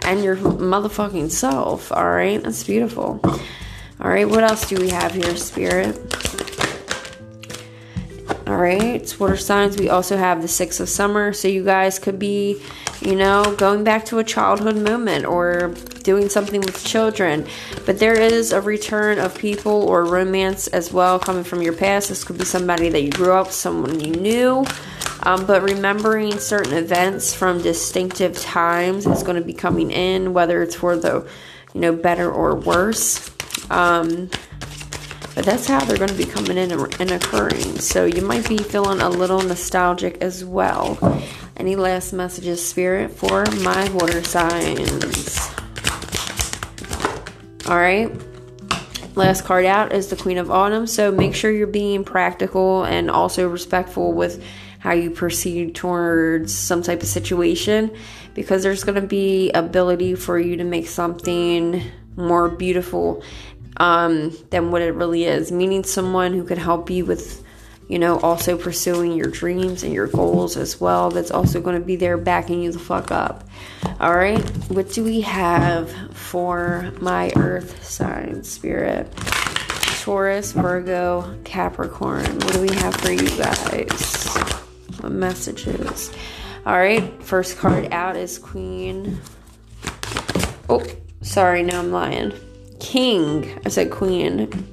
and 0.02 0.24
your 0.24 0.36
motherfucking 0.36 1.32
self. 1.32 1.92
All 1.92 2.10
right, 2.10 2.42
that's 2.42 2.64
beautiful. 2.64 3.20
All 3.24 4.10
right, 4.10 4.28
what 4.28 4.44
else 4.44 4.68
do 4.68 4.76
we 4.76 4.90
have 4.90 5.14
here, 5.14 5.36
Spirit? 5.36 6.23
All 8.54 8.60
right, 8.60 9.20
water 9.20 9.36
signs. 9.36 9.80
We 9.80 9.90
also 9.90 10.16
have 10.16 10.44
the 10.44 10.48
six 10.48 10.80
of 10.80 10.88
summer, 10.88 11.34
so 11.34 11.48
you 11.48 11.64
guys 11.64 11.98
could 11.98 12.20
be 12.20 12.62
you 13.02 13.16
know, 13.16 13.56
going 13.58 13.84
back 13.84 14.06
to 14.06 14.20
a 14.20 14.24
childhood 14.24 14.78
moment 14.78 15.26
or 15.26 15.74
doing 16.04 16.30
something 16.30 16.62
with 16.62 16.86
children. 16.86 17.48
But 17.86 17.98
there 17.98 18.14
is 18.14 18.52
a 18.52 18.62
return 18.62 19.18
of 19.18 19.36
people 19.36 19.72
or 19.72 20.06
romance 20.06 20.68
as 20.68 20.94
well 20.94 21.18
coming 21.20 21.44
from 21.44 21.64
your 21.64 21.74
past. 21.74 22.10
This 22.10 22.24
could 22.24 22.38
be 22.38 22.46
somebody 22.46 22.90
that 22.90 23.02
you 23.02 23.12
grew 23.12 23.34
up, 23.34 23.52
someone 23.52 24.00
you 24.00 24.12
knew. 24.12 24.66
Um, 25.24 25.46
but 25.48 25.64
remembering 25.64 26.38
certain 26.38 26.74
events 26.74 27.34
from 27.34 27.62
distinctive 27.62 28.40
times 28.40 29.08
is 29.08 29.24
going 29.24 29.38
to 29.38 29.46
be 29.46 29.54
coming 29.54 29.90
in, 29.90 30.34
whether 30.34 30.62
it's 30.62 30.76
for 30.76 30.96
the, 30.96 31.28
you 31.74 31.82
know, 31.82 31.96
better 31.96 32.32
or 32.32 32.56
worse. 32.56 33.32
Um, 33.70 34.30
but 35.36 35.46
that's 35.46 35.68
how 35.68 35.84
they're 35.84 35.98
going 35.98 36.10
to 36.10 36.16
be 36.16 36.26
coming 36.26 36.58
in 36.58 36.72
and 36.72 37.12
occurring. 37.12 37.80
So 37.80 38.06
you 38.06 38.22
might 38.22 38.48
be 38.48 38.58
feeling 38.58 39.02
a 39.02 39.10
little 39.10 39.42
nostalgic 39.42 40.22
as 40.22 40.46
well. 40.46 40.98
Any 41.58 41.76
last 41.76 42.14
messages, 42.14 42.66
Spirit, 42.66 43.12
for 43.12 43.46
my 43.62 43.90
water 43.92 44.24
signs? 44.24 45.50
All 47.68 47.78
right. 47.78 48.12
Last 49.16 49.44
card 49.44 49.66
out 49.66 49.94
is 49.94 50.08
the 50.08 50.16
Queen 50.16 50.38
of 50.38 50.50
Autumn. 50.52 50.88
So 50.88 51.12
make 51.12 51.36
sure 51.36 51.52
you're 51.52 51.68
being 51.68 52.04
practical 52.04 52.84
and 52.84 53.10
also 53.10 53.48
respectful 53.48 54.14
with 54.14 54.44
how 54.80 54.92
you 54.92 55.12
proceed 55.12 55.76
towards 55.76 56.54
some 56.54 56.82
type 56.84 57.02
of 57.02 57.08
situation 57.08 57.96
because 58.34 58.64
there's 58.64 58.84
going 58.84 59.00
to 59.00 59.08
be 59.08 59.50
ability 59.52 60.16
for 60.16 60.38
you 60.38 60.58
to 60.58 60.64
make 60.64 60.88
something 60.88 61.82
more 62.16 62.50
beautiful 62.50 63.24
um, 63.78 64.36
than 64.50 64.72
what 64.72 64.82
it 64.82 64.94
really 64.94 65.26
is. 65.26 65.52
Meaning 65.52 65.84
someone 65.84 66.34
who 66.34 66.44
could 66.44 66.58
help 66.58 66.90
you 66.90 67.06
with 67.06 67.44
you 67.88 68.00
know, 68.00 68.20
also 68.22 68.58
pursuing 68.58 69.14
your 69.14 69.28
dreams 69.28 69.84
and 69.84 69.94
your 69.94 70.08
goals 70.08 70.58
as 70.58 70.80
well. 70.80 71.12
That's 71.12 71.32
also 71.32 71.62
going 71.62 71.80
to 71.80 71.86
be 71.86 71.96
there 71.96 72.18
backing 72.18 72.64
you 72.64 72.72
the 72.72 72.80
fuck 72.80 73.12
up. 73.12 73.48
All 74.00 74.16
right, 74.16 74.42
what 74.70 74.92
do 74.92 75.04
we 75.04 75.22
have 75.22 75.92
for 76.16 76.92
my 77.02 77.32
earth 77.36 77.84
sign 77.86 78.44
spirit? 78.44 79.12
Taurus, 80.02 80.52
Virgo, 80.52 81.38
Capricorn. 81.44 82.26
What 82.26 82.54
do 82.54 82.62
we 82.62 82.74
have 82.76 82.96
for 82.96 83.12
you 83.12 83.30
guys? 83.38 84.36
What 85.00 85.12
messages? 85.12 86.12
All 86.66 86.74
right, 86.74 87.22
first 87.24 87.58
card 87.58 87.92
out 87.94 88.16
is 88.16 88.40
Queen. 88.40 89.20
Oh, 90.70 90.86
sorry, 91.22 91.64
no, 91.64 91.80
I'm 91.80 91.92
lying. 91.92 92.34
King. 92.84 93.60
I 93.66 93.70
said 93.70 93.90
Queen. 93.90 94.68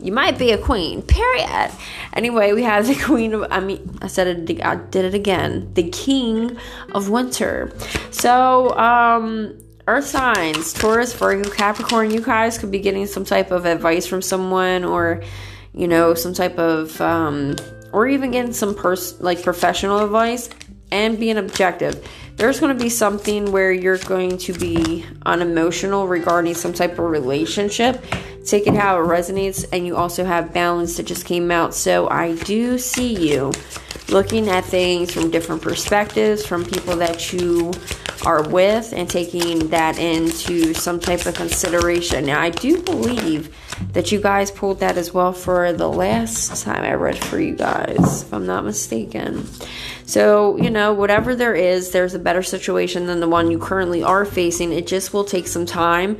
You 0.00 0.12
might 0.12 0.38
be 0.38 0.52
a 0.52 0.58
queen. 0.58 1.02
Period. 1.02 1.70
Anyway, 2.12 2.52
we 2.52 2.62
have 2.62 2.86
the 2.86 2.94
queen 3.04 3.34
of. 3.34 3.46
I 3.50 3.60
mean, 3.60 3.98
I 4.02 4.06
said 4.08 4.26
it. 4.26 4.62
I 4.64 4.76
did 4.76 5.04
it 5.04 5.14
again. 5.14 5.72
The 5.74 5.88
king 5.90 6.56
of 6.94 7.08
winter. 7.08 7.72
So, 8.10 8.76
um, 8.76 9.58
Earth 9.86 10.06
signs, 10.06 10.72
Taurus, 10.72 11.14
Virgo, 11.14 11.50
Capricorn. 11.50 12.10
You 12.10 12.20
guys 12.20 12.58
could 12.58 12.70
be 12.70 12.78
getting 12.78 13.06
some 13.06 13.24
type 13.24 13.50
of 13.50 13.66
advice 13.66 14.06
from 14.06 14.22
someone, 14.22 14.84
or 14.84 15.22
you 15.74 15.88
know, 15.88 16.14
some 16.14 16.34
type 16.34 16.58
of, 16.58 17.00
um, 17.00 17.56
or 17.92 18.06
even 18.06 18.30
getting 18.30 18.52
some 18.52 18.74
pers- 18.74 19.20
like 19.20 19.42
professional 19.42 20.04
advice, 20.04 20.48
and 20.90 21.18
being 21.18 21.38
objective 21.38 22.06
there's 22.38 22.60
going 22.60 22.76
to 22.76 22.82
be 22.82 22.88
something 22.88 23.50
where 23.50 23.72
you're 23.72 23.98
going 23.98 24.38
to 24.38 24.52
be 24.52 25.04
unemotional 25.26 26.06
regarding 26.06 26.54
some 26.54 26.72
type 26.72 26.92
of 26.92 27.00
relationship. 27.00 28.02
Take 28.48 28.66
it 28.66 28.74
how 28.74 28.98
it 28.98 29.06
resonates, 29.06 29.66
and 29.72 29.86
you 29.86 29.96
also 29.96 30.24
have 30.24 30.54
balance 30.54 30.96
that 30.96 31.06
just 31.06 31.26
came 31.26 31.50
out. 31.50 31.74
So 31.74 32.08
I 32.08 32.34
do 32.34 32.78
see 32.78 33.14
you 33.14 33.52
looking 34.08 34.48
at 34.48 34.64
things 34.64 35.12
from 35.12 35.30
different 35.30 35.60
perspectives, 35.60 36.46
from 36.46 36.64
people 36.64 36.96
that 36.96 37.30
you 37.32 37.72
are 38.24 38.48
with, 38.48 38.94
and 38.94 39.08
taking 39.08 39.68
that 39.68 39.98
into 39.98 40.72
some 40.72 40.98
type 40.98 41.26
of 41.26 41.34
consideration. 41.34 42.24
Now, 42.24 42.40
I 42.40 42.48
do 42.50 42.82
believe 42.82 43.54
that 43.92 44.10
you 44.10 44.20
guys 44.20 44.50
pulled 44.50 44.80
that 44.80 44.96
as 44.96 45.12
well 45.12 45.32
for 45.32 45.72
the 45.72 45.88
last 45.88 46.62
time 46.62 46.82
I 46.82 46.94
read 46.94 47.18
for 47.18 47.38
you 47.38 47.54
guys, 47.54 48.22
if 48.22 48.32
I'm 48.32 48.46
not 48.46 48.64
mistaken. 48.64 49.46
So, 50.06 50.56
you 50.56 50.70
know, 50.70 50.94
whatever 50.94 51.36
there 51.36 51.54
is, 51.54 51.90
there's 51.90 52.14
a 52.14 52.18
better 52.18 52.42
situation 52.42 53.06
than 53.06 53.20
the 53.20 53.28
one 53.28 53.50
you 53.50 53.58
currently 53.58 54.02
are 54.02 54.24
facing. 54.24 54.72
It 54.72 54.86
just 54.86 55.12
will 55.12 55.24
take 55.24 55.46
some 55.46 55.66
time. 55.66 56.18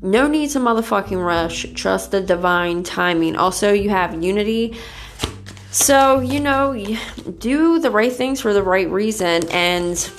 No 0.00 0.28
need 0.28 0.50
to 0.50 0.60
motherfucking 0.60 1.24
rush. 1.24 1.66
Trust 1.74 2.12
the 2.12 2.20
divine 2.20 2.82
timing. 2.84 3.36
Also, 3.36 3.72
you 3.72 3.90
have 3.90 4.22
unity. 4.22 4.76
So, 5.70 6.20
you 6.20 6.40
know, 6.40 6.72
do 7.38 7.78
the 7.78 7.90
right 7.90 8.12
things 8.12 8.40
for 8.40 8.52
the 8.52 8.62
right 8.62 8.88
reason. 8.88 9.48
And, 9.50 10.10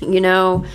you 0.00 0.20
know, 0.20 0.66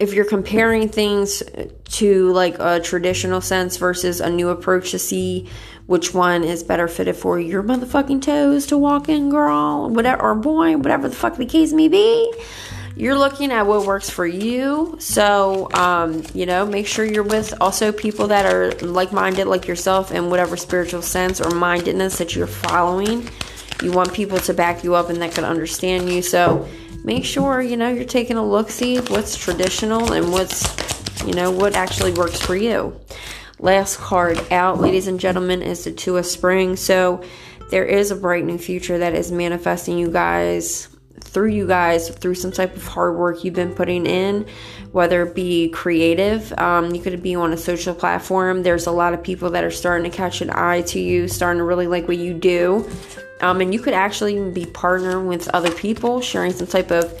if 0.00 0.12
you're 0.14 0.24
comparing 0.24 0.88
things 0.88 1.42
to 1.84 2.32
like 2.32 2.58
a 2.58 2.80
traditional 2.80 3.40
sense 3.40 3.76
versus 3.76 4.20
a 4.20 4.30
new 4.30 4.48
approach 4.48 4.90
to 4.90 4.98
see 4.98 5.48
which 5.86 6.14
one 6.14 6.42
is 6.42 6.62
better 6.62 6.88
fitted 6.88 7.16
for 7.16 7.38
your 7.38 7.62
motherfucking 7.62 8.22
toes 8.22 8.66
to 8.66 8.78
walk 8.78 9.08
in, 9.08 9.28
girl, 9.28 9.90
whatever, 9.90 10.22
or 10.22 10.34
boy, 10.34 10.76
whatever 10.76 11.08
the 11.08 11.16
fuck 11.16 11.36
the 11.36 11.46
case 11.46 11.72
may 11.72 11.88
be. 11.88 12.32
You're 13.00 13.16
looking 13.16 13.50
at 13.50 13.66
what 13.66 13.86
works 13.86 14.10
for 14.10 14.26
you. 14.26 14.96
So, 14.98 15.72
um, 15.72 16.22
you 16.34 16.44
know, 16.44 16.66
make 16.66 16.86
sure 16.86 17.02
you're 17.02 17.22
with 17.22 17.54
also 17.58 17.92
people 17.92 18.26
that 18.26 18.44
are 18.44 18.72
like 18.86 19.10
minded, 19.10 19.46
like 19.46 19.66
yourself, 19.66 20.12
in 20.12 20.28
whatever 20.28 20.54
spiritual 20.58 21.00
sense 21.00 21.40
or 21.40 21.48
mindedness 21.48 22.18
that 22.18 22.36
you're 22.36 22.46
following. 22.46 23.26
You 23.82 23.90
want 23.92 24.12
people 24.12 24.36
to 24.40 24.52
back 24.52 24.84
you 24.84 24.96
up 24.96 25.08
and 25.08 25.22
that 25.22 25.32
can 25.32 25.44
understand 25.44 26.10
you. 26.10 26.20
So, 26.20 26.68
make 27.02 27.24
sure, 27.24 27.62
you 27.62 27.78
know, 27.78 27.88
you're 27.88 28.04
taking 28.04 28.36
a 28.36 28.46
look, 28.46 28.68
see 28.68 28.98
what's 28.98 29.34
traditional 29.34 30.12
and 30.12 30.30
what's, 30.30 31.24
you 31.24 31.32
know, 31.32 31.50
what 31.50 31.76
actually 31.76 32.12
works 32.12 32.38
for 32.38 32.54
you. 32.54 33.00
Last 33.58 33.96
card 33.96 34.38
out, 34.52 34.78
ladies 34.78 35.06
and 35.06 35.18
gentlemen, 35.18 35.62
is 35.62 35.84
the 35.84 35.92
Two 35.92 36.18
of 36.18 36.26
Spring. 36.26 36.76
So 36.76 37.24
there 37.70 37.86
is 37.86 38.10
a 38.10 38.14
bright 38.14 38.44
new 38.44 38.58
future 38.58 38.98
that 38.98 39.14
is 39.14 39.32
manifesting 39.32 39.96
you 39.96 40.10
guys 40.10 40.89
through 41.20 41.50
you 41.50 41.66
guys, 41.66 42.08
through 42.08 42.34
some 42.34 42.52
type 42.52 42.76
of 42.76 42.86
hard 42.86 43.16
work 43.16 43.44
you've 43.44 43.54
been 43.54 43.74
putting 43.74 44.06
in, 44.06 44.46
whether 44.92 45.22
it 45.22 45.34
be 45.34 45.68
creative, 45.70 46.52
um, 46.58 46.94
you 46.94 47.00
could 47.00 47.22
be 47.22 47.34
on 47.34 47.52
a 47.52 47.56
social 47.56 47.94
platform. 47.94 48.62
There's 48.62 48.86
a 48.86 48.92
lot 48.92 49.14
of 49.14 49.22
people 49.22 49.50
that 49.50 49.64
are 49.64 49.70
starting 49.70 50.10
to 50.10 50.16
catch 50.16 50.40
an 50.40 50.50
eye 50.50 50.82
to 50.82 50.98
you, 50.98 51.28
starting 51.28 51.58
to 51.58 51.64
really 51.64 51.86
like 51.86 52.08
what 52.08 52.16
you 52.16 52.34
do. 52.34 52.88
Um, 53.40 53.60
and 53.60 53.72
you 53.72 53.80
could 53.80 53.94
actually 53.94 54.50
be 54.50 54.66
partnering 54.66 55.26
with 55.26 55.48
other 55.48 55.70
people, 55.70 56.20
sharing 56.20 56.52
some 56.52 56.66
type 56.66 56.90
of 56.90 57.12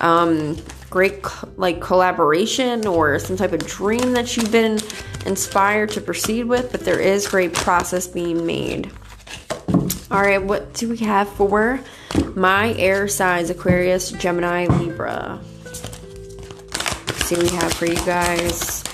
um, 0.00 0.56
great 0.90 1.24
like 1.56 1.80
collaboration 1.80 2.86
or 2.86 3.18
some 3.18 3.36
type 3.36 3.52
of 3.52 3.66
dream 3.66 4.12
that 4.12 4.36
you've 4.36 4.52
been 4.52 4.78
inspired 5.24 5.90
to 5.90 6.00
proceed 6.00 6.44
with. 6.44 6.70
But 6.70 6.82
there 6.84 7.00
is 7.00 7.26
great 7.26 7.52
process 7.52 8.06
being 8.06 8.46
made. 8.46 8.92
All 10.08 10.20
right, 10.20 10.42
what 10.42 10.72
do 10.74 10.88
we 10.88 10.98
have 10.98 11.28
for 11.28 11.80
my 12.36 12.74
air 12.74 13.08
signs 13.08 13.50
Aquarius, 13.50 14.10
Gemini, 14.12 14.66
Libra? 14.66 15.40
Let's 15.64 17.24
see 17.26 17.36
what 17.36 17.50
we 17.50 17.56
have 17.56 17.72
for 17.72 17.86
you 17.86 17.96
guys. 18.04 18.84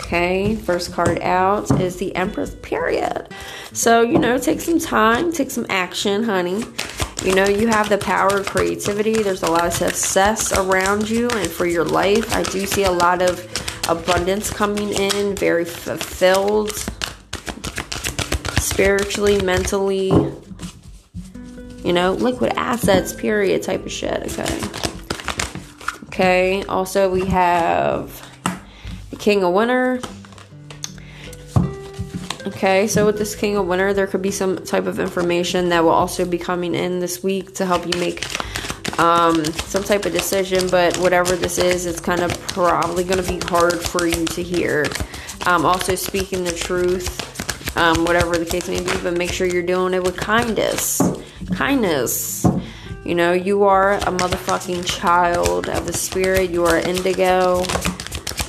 Okay, 0.00 0.54
first 0.54 0.92
card 0.92 1.20
out 1.20 1.70
is 1.80 1.96
the 1.96 2.14
Empress, 2.14 2.54
period. 2.62 3.28
So, 3.72 4.02
you 4.02 4.18
know, 4.18 4.38
take 4.38 4.60
some 4.60 4.78
time, 4.78 5.32
take 5.32 5.50
some 5.50 5.66
action, 5.68 6.22
honey. 6.22 6.64
You 7.24 7.34
know, 7.34 7.46
you 7.46 7.66
have 7.66 7.88
the 7.88 7.98
power 7.98 8.38
of 8.38 8.46
creativity. 8.46 9.14
There's 9.22 9.42
a 9.42 9.50
lot 9.50 9.66
of 9.66 9.72
success 9.72 10.56
around 10.56 11.10
you 11.10 11.28
and 11.30 11.50
for 11.50 11.66
your 11.66 11.84
life. 11.84 12.32
I 12.34 12.42
do 12.44 12.66
see 12.66 12.84
a 12.84 12.92
lot 12.92 13.20
of 13.20 13.40
abundance 13.88 14.48
coming 14.50 14.92
in, 14.92 15.34
very 15.34 15.64
fulfilled 15.64 16.72
spiritually, 18.60 19.40
mentally, 19.42 20.10
you 21.86 21.92
know, 21.92 22.14
liquid 22.14 22.52
assets, 22.56 23.12
period, 23.12 23.62
type 23.62 23.86
of 23.86 23.92
shit, 23.92 24.20
okay? 24.32 24.60
Okay, 26.06 26.64
also 26.64 27.08
we 27.08 27.24
have 27.26 28.28
the 29.10 29.16
King 29.16 29.44
of 29.44 29.52
Winter. 29.54 30.00
Okay, 32.44 32.88
so 32.88 33.06
with 33.06 33.18
this 33.18 33.36
King 33.36 33.56
of 33.56 33.66
Winter, 33.66 33.94
there 33.94 34.08
could 34.08 34.20
be 34.20 34.32
some 34.32 34.64
type 34.64 34.86
of 34.86 34.98
information 34.98 35.68
that 35.68 35.84
will 35.84 35.90
also 35.90 36.24
be 36.24 36.38
coming 36.38 36.74
in 36.74 36.98
this 36.98 37.22
week 37.22 37.54
to 37.54 37.64
help 37.64 37.86
you 37.86 38.00
make 38.00 38.26
um, 38.98 39.44
some 39.44 39.84
type 39.84 40.06
of 40.06 40.12
decision, 40.12 40.68
but 40.68 40.96
whatever 40.96 41.36
this 41.36 41.56
is, 41.56 41.86
it's 41.86 42.00
kind 42.00 42.20
of 42.20 42.32
probably 42.48 43.04
going 43.04 43.22
to 43.22 43.32
be 43.32 43.38
hard 43.46 43.80
for 43.80 44.08
you 44.08 44.24
to 44.26 44.42
hear. 44.42 44.86
Um, 45.46 45.64
also, 45.64 45.94
speaking 45.94 46.42
the 46.42 46.52
truth, 46.52 47.76
um, 47.76 48.04
whatever 48.06 48.36
the 48.36 48.44
case 48.44 48.68
may 48.68 48.80
be, 48.80 48.90
but 49.04 49.16
make 49.16 49.30
sure 49.30 49.46
you're 49.46 49.62
doing 49.62 49.94
it 49.94 50.02
with 50.02 50.16
kindness. 50.16 51.00
Kindness. 51.52 52.46
You 53.04 53.14
know, 53.14 53.32
you 53.32 53.62
are 53.64 53.94
a 53.94 54.06
motherfucking 54.06 54.84
child 54.84 55.68
of 55.68 55.86
the 55.86 55.92
spirit. 55.92 56.50
You 56.50 56.64
are 56.64 56.76
indigo, 56.76 57.62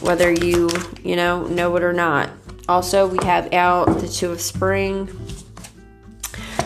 whether 0.02 0.32
you, 0.32 0.70
you 1.04 1.16
know, 1.16 1.46
know 1.46 1.76
it 1.76 1.84
or 1.84 1.94
not. 1.94 2.30
Also, 2.68 3.08
we 3.08 3.24
have 3.24 3.54
out 3.54 4.00
the 4.00 4.08
Two 4.08 4.32
of 4.32 4.42
Spring. 4.42 5.10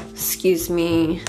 Excuse 0.10 0.70
me. 0.70 1.22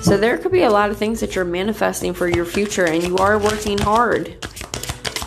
So, 0.00 0.16
there 0.16 0.38
could 0.38 0.52
be 0.52 0.62
a 0.62 0.70
lot 0.70 0.90
of 0.90 0.96
things 0.96 1.20
that 1.20 1.34
you're 1.34 1.44
manifesting 1.44 2.14
for 2.14 2.28
your 2.28 2.44
future, 2.44 2.84
and 2.84 3.02
you 3.02 3.16
are 3.16 3.38
working 3.38 3.78
hard. 3.78 4.40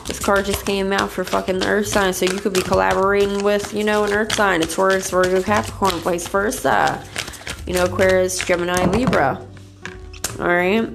This 0.06 0.20
card 0.20 0.46
just 0.46 0.66
came 0.66 0.94
out 0.94 1.12
for 1.12 1.26
fucking 1.26 1.60
the 1.60 1.68
Earth 1.68 1.88
sign, 1.88 2.14
so 2.14 2.26
you 2.26 2.40
could 2.40 2.54
be 2.54 2.62
collaborating 2.62 3.44
with, 3.44 3.74
you 3.74 3.84
know, 3.84 4.06
an 4.06 4.14
Earth 4.14 4.34
sign, 4.34 4.64
a 4.64 4.66
Taurus, 4.66 5.10
Virgo, 5.10 5.44
Capricorn, 5.44 6.00
vice 6.00 6.28
versa. 6.28 7.04
You 7.68 7.74
know, 7.74 7.84
Aquarius, 7.84 8.40
Gemini, 8.40 8.86
Libra. 8.86 9.46
Alright. 10.40 10.90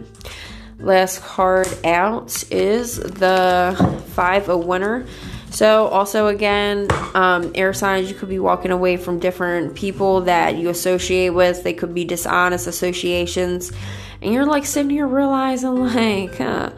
Last 0.79 1.21
card 1.21 1.69
out 1.85 2.51
is 2.51 2.97
the 2.97 4.03
Five 4.15 4.49
of 4.49 4.65
Winter. 4.65 5.07
So, 5.51 5.89
also 5.89 6.29
again, 6.29 6.89
um, 7.15 7.53
air 7.55 7.75
signs, 7.75 8.09
you 8.09 8.17
could 8.17 8.31
be 8.31 8.39
walking 8.39 8.71
away 8.71 8.97
from 8.97 9.19
different 9.19 9.75
people 9.75 10.23
that 10.23 10.57
you 10.57 10.71
associate 10.71 11.29
with. 11.29 11.63
They 11.63 11.75
could 11.75 11.93
be 11.93 12.07
dishonest 12.07 12.67
associations. 12.67 13.71
And 14.23 14.33
you're 14.33 14.47
like 14.47 14.65
sitting 14.65 14.89
here 14.89 15.07
realizing, 15.07 15.75
like, 15.95 16.41
uh, 16.41 16.71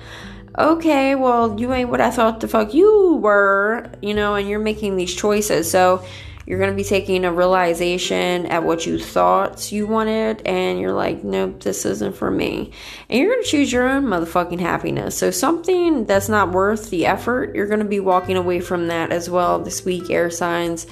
okay, 0.59 1.14
well, 1.14 1.59
you 1.61 1.72
ain't 1.72 1.88
what 1.88 2.00
I 2.00 2.11
thought 2.11 2.40
the 2.40 2.48
fuck 2.48 2.74
you 2.74 3.20
were, 3.22 3.92
you 4.02 4.12
know, 4.12 4.35
and 4.35 4.48
you're 4.48 4.59
making 4.59 4.96
these 4.96 5.14
choices. 5.14 5.70
So, 5.70 6.04
you're 6.46 6.59
going 6.59 6.70
to 6.70 6.76
be 6.76 6.85
taking 6.85 7.24
a 7.24 7.33
realization 7.33 8.46
at 8.46 8.64
what 8.64 8.87
you 8.87 8.98
thought 8.98 9.72
you 9.72 9.87
wanted, 9.87 10.42
and 10.46 10.78
you're 10.78 10.92
like, 10.92 11.24
nope, 11.24 11.62
this 11.62 11.85
isn't 11.87 12.16
for 12.16 12.30
me. 12.30 12.72
And 13.09 13.18
you're 13.18 13.33
going 13.33 13.42
to 13.42 13.48
choose 13.48 13.72
your 13.72 13.88
own 13.88 14.04
motherfucking 14.04 14.61
happiness. 14.61 15.16
So, 15.16 15.30
something 15.30 16.04
that's 16.04 16.28
not 16.28 16.52
worth 16.52 16.90
the 16.90 17.07
effort, 17.07 17.54
you're 17.54 17.68
going 17.68 17.80
to 17.80 17.85
be 17.85 18.00
walking 18.00 18.37
away 18.37 18.61
from 18.61 18.88
that 18.88 19.12
as 19.12 19.30
well 19.30 19.59
this 19.59 19.85
week, 19.85 20.11
air 20.11 20.30
signs. 20.30 20.87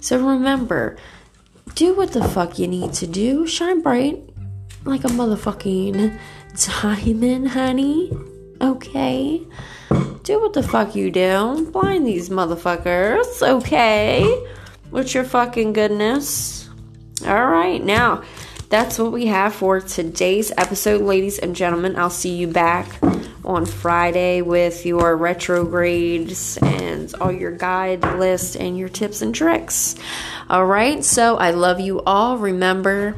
So, 0.00 0.18
remember, 0.24 0.96
do 1.74 1.94
what 1.94 2.12
the 2.12 2.26
fuck 2.28 2.58
you 2.58 2.66
need 2.66 2.92
to 2.94 3.06
do. 3.06 3.46
Shine 3.46 3.82
bright 3.82 4.22
like 4.84 5.04
a 5.04 5.08
motherfucking 5.08 6.18
diamond, 6.82 7.48
honey. 7.48 8.12
Okay? 8.60 9.42
Do 10.22 10.40
what 10.40 10.54
the 10.54 10.62
fuck 10.62 10.94
you 10.96 11.10
do. 11.10 11.68
Blind 11.72 12.06
these 12.06 12.30
motherfuckers, 12.30 13.42
okay? 13.46 14.24
With 14.96 15.14
your 15.14 15.24
fucking 15.24 15.74
goodness. 15.74 16.70
All 17.26 17.46
right, 17.46 17.84
now 17.84 18.22
that's 18.70 18.98
what 18.98 19.12
we 19.12 19.26
have 19.26 19.54
for 19.54 19.78
today's 19.78 20.50
episode, 20.56 21.02
ladies 21.02 21.38
and 21.38 21.54
gentlemen. 21.54 21.96
I'll 21.96 22.08
see 22.08 22.34
you 22.34 22.46
back 22.46 22.88
on 23.44 23.66
Friday 23.66 24.40
with 24.40 24.86
your 24.86 25.14
retrogrades 25.18 26.56
and 26.62 27.14
all 27.16 27.30
your 27.30 27.52
guide 27.52 28.04
list 28.16 28.56
and 28.56 28.78
your 28.78 28.88
tips 28.88 29.20
and 29.20 29.34
tricks. 29.34 29.96
All 30.48 30.64
right, 30.64 31.04
so 31.04 31.36
I 31.36 31.50
love 31.50 31.78
you 31.78 32.00
all. 32.04 32.38
Remember, 32.38 33.14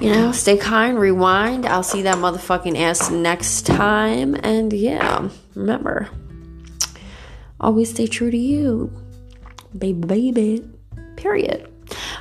you 0.00 0.10
know, 0.10 0.32
stay 0.32 0.56
kind, 0.56 0.98
rewind. 0.98 1.66
I'll 1.66 1.82
see 1.82 2.00
that 2.00 2.16
motherfucking 2.16 2.78
ass 2.78 3.10
next 3.10 3.66
time. 3.66 4.34
And 4.36 4.72
yeah, 4.72 5.28
remember, 5.54 6.08
always 7.60 7.90
stay 7.90 8.06
true 8.06 8.30
to 8.30 8.38
you 8.38 9.01
baby, 9.76 10.00
baby. 10.06 10.68
Period. 11.16 11.68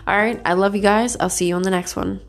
All 0.07 0.17
right. 0.17 0.41
I 0.45 0.53
love 0.53 0.75
you 0.75 0.81
guys. 0.81 1.15
I'll 1.19 1.29
see 1.29 1.47
you 1.47 1.55
on 1.55 1.63
the 1.63 1.71
next 1.71 1.95
one. 1.95 2.19